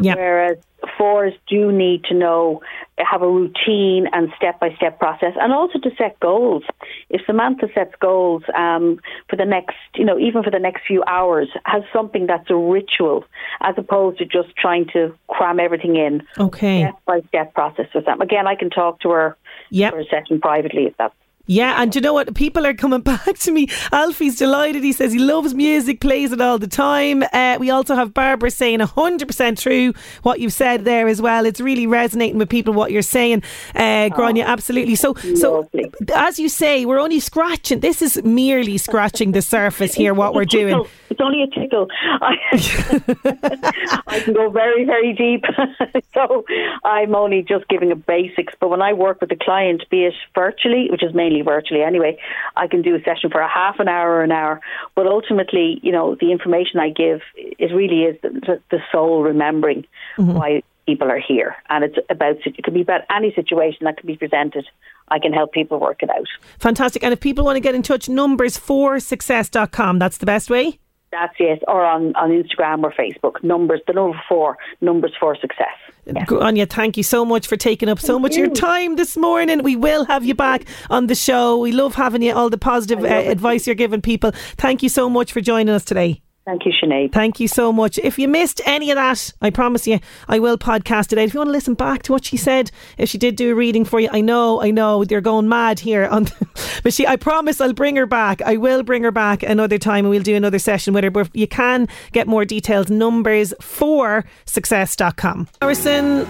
[0.00, 0.14] Yeah.
[0.14, 0.58] whereas
[0.98, 2.60] fours do need to know
[2.98, 6.62] have a routine and step by step process, and also to set goals.
[7.10, 11.02] If Samantha sets goals um, for the next, you know, even for the next few
[11.06, 13.24] hours, has something that's a ritual
[13.60, 16.22] as opposed to just trying to cram everything in.
[16.38, 16.82] Okay.
[16.82, 18.20] Step by step process with them.
[18.20, 19.36] Again, I can talk to her
[19.70, 19.92] Yep.
[19.92, 21.14] for a session privately if that's
[21.46, 22.34] Yeah, and do you know what?
[22.34, 23.68] People are coming back to me.
[23.92, 24.82] Alfie's delighted.
[24.82, 27.22] He says he loves music, plays it all the time.
[27.32, 29.92] Uh, we also have Barbara saying 100% true
[30.22, 31.44] what you've said there as well.
[31.46, 33.42] It's really resonating with people what you're saying,
[33.74, 34.44] uh, Grainne.
[34.44, 34.94] Absolutely.
[34.94, 35.68] So, so
[36.14, 37.80] as you say, we're only scratching.
[37.80, 40.14] This is merely scratching the surface here.
[40.14, 40.84] What we're doing.
[41.10, 41.88] It's only a tickle.
[42.20, 42.34] I,
[44.06, 45.44] I can go very, very deep.
[46.14, 46.44] so
[46.84, 48.54] I'm only just giving a basics.
[48.58, 52.18] But when I work with a client, be it virtually, which is mainly virtually anyway,
[52.56, 54.60] I can do a session for a half an hour or an hour.
[54.94, 59.86] But ultimately, you know, the information I give, it really is the, the, soul remembering
[60.16, 60.34] mm-hmm.
[60.34, 61.56] why people are here.
[61.68, 64.66] And it's about, it could be about any situation that can be presented.
[65.08, 66.26] I can help people work it out.
[66.58, 67.02] Fantastic.
[67.02, 70.78] And if people want to get in touch, numbers for success.com, that's the best way?
[71.10, 73.42] That's it, or on, on Instagram or Facebook.
[73.44, 75.93] Numbers, the number four, numbers for success.
[76.06, 76.24] Yeah.
[76.30, 79.16] Anya, thank you so much for taking up so Thank much of your time this
[79.16, 79.62] morning.
[79.62, 81.58] We will have you back on the show.
[81.58, 84.32] We love having you, all the positive uh, advice you're giving people.
[84.56, 86.23] Thank you so much for joining us today.
[86.44, 87.12] Thank you, Sinead.
[87.12, 87.98] Thank you so much.
[87.98, 91.24] If you missed any of that, I promise you, I will podcast it out.
[91.24, 93.54] If you want to listen back to what she said, if she did do a
[93.54, 96.04] reading for you, I know, I know, they're going mad here.
[96.04, 96.26] On,
[96.82, 98.42] but she, I promise, I'll bring her back.
[98.42, 101.10] I will bring her back another time, and we'll do another session with her.
[101.10, 102.90] But you can get more details.
[102.90, 105.48] Numbers for success.com.
[105.62, 106.26] Harrison.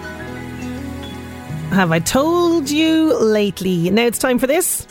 [1.71, 3.91] Have I told you lately?
[3.91, 4.87] Now it's time for this.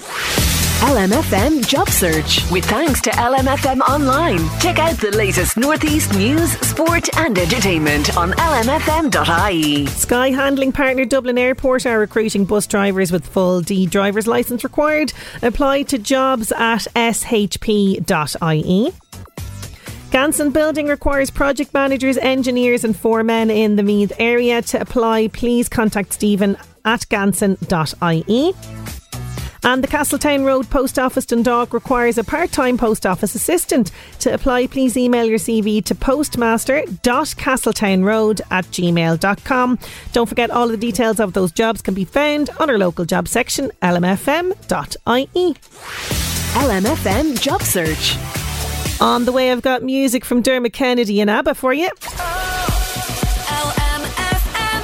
[0.84, 2.42] LMFM Job Search.
[2.52, 4.38] With thanks to LMFM Online.
[4.60, 9.86] Check out the latest Northeast news, sport, and entertainment on lmfm.ie.
[9.86, 15.14] Sky handling partner Dublin Airport are recruiting bus drivers with full D driver's licence required.
[15.42, 18.02] Apply to jobs at shp.ie.
[20.12, 24.62] Ganson Building requires project managers, engineers, and foremen in the Meath area.
[24.64, 28.54] To apply, please contact Stephen at ganson.ie.
[29.66, 33.92] And the Castletown Road Post Office Dundalk requires a part time post office assistant.
[34.20, 39.80] To apply, please email your CV to postmaster.castletownroad at gmail.com.
[40.12, 43.06] Don't forget, all of the details of those jobs can be found on our local
[43.06, 45.56] job section, lmfm.ie.
[46.54, 48.18] LMFM Job Search.
[49.02, 51.90] On the way, I've got music from Dermot Kennedy and ABBA for you.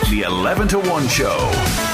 [0.10, 1.89] The 11 to 1 show.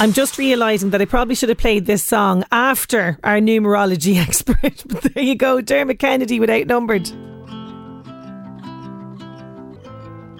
[0.00, 4.82] I'm just realising that I probably should have played this song after our numerology expert.
[4.86, 7.10] But there you go, Dermot Kennedy with Outnumbered.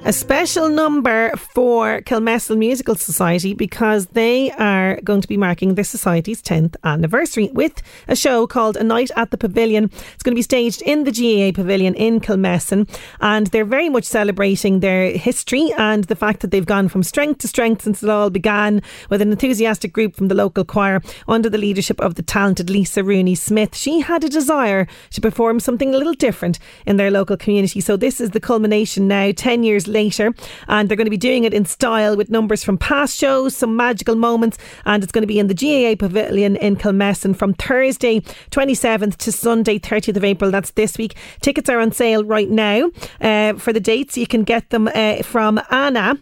[0.06, 5.82] A special number for Kilmessan Musical Society because they are going to be marking the
[5.82, 9.84] Society's 10th anniversary with a show called A Night at the Pavilion.
[9.84, 12.86] It's going to be staged in the GAA Pavilion in Kilmessan
[13.22, 17.38] and they're very much celebrating their history and the fact that they've gone from strength
[17.38, 21.48] to strength since it all began with an enthusiastic group from the local choir under
[21.48, 23.74] the leadership of the talented Lisa Rooney Smith.
[23.74, 27.80] She had a desire to perform something a little different in their local community.
[27.80, 30.34] So this is the culmination now, 10 years later,
[30.68, 33.76] and they're going to be doing it in style with numbers from past shows, some
[33.76, 38.20] magical moments, and it's going to be in the GAA Pavilion in Kilmessan from Thursday
[38.50, 40.50] 27th to Sunday 30th of April.
[40.50, 41.16] That's this week.
[41.40, 42.90] Tickets are on sale right now
[43.20, 44.18] uh, for the dates.
[44.18, 46.18] You can get them uh, from Anna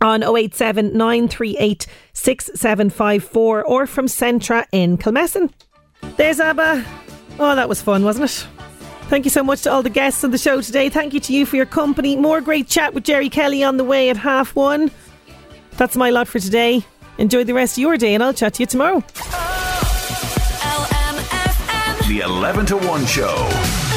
[0.00, 5.52] on 087 938 6754 or from Centra in Kilmessan.
[6.16, 6.84] There's ABBA.
[7.40, 8.57] Oh, that was fun, wasn't it?
[9.08, 10.90] Thank you so much to all the guests on the show today.
[10.90, 12.14] Thank you to you for your company.
[12.14, 14.90] More great chat with Jerry Kelly on the way at half one.
[15.78, 16.84] That's my lot for today.
[17.16, 19.00] Enjoy the rest of your day, and I'll chat to you tomorrow.
[22.06, 23.34] The 11 to 1 show.
[23.36, 23.87] LMFM.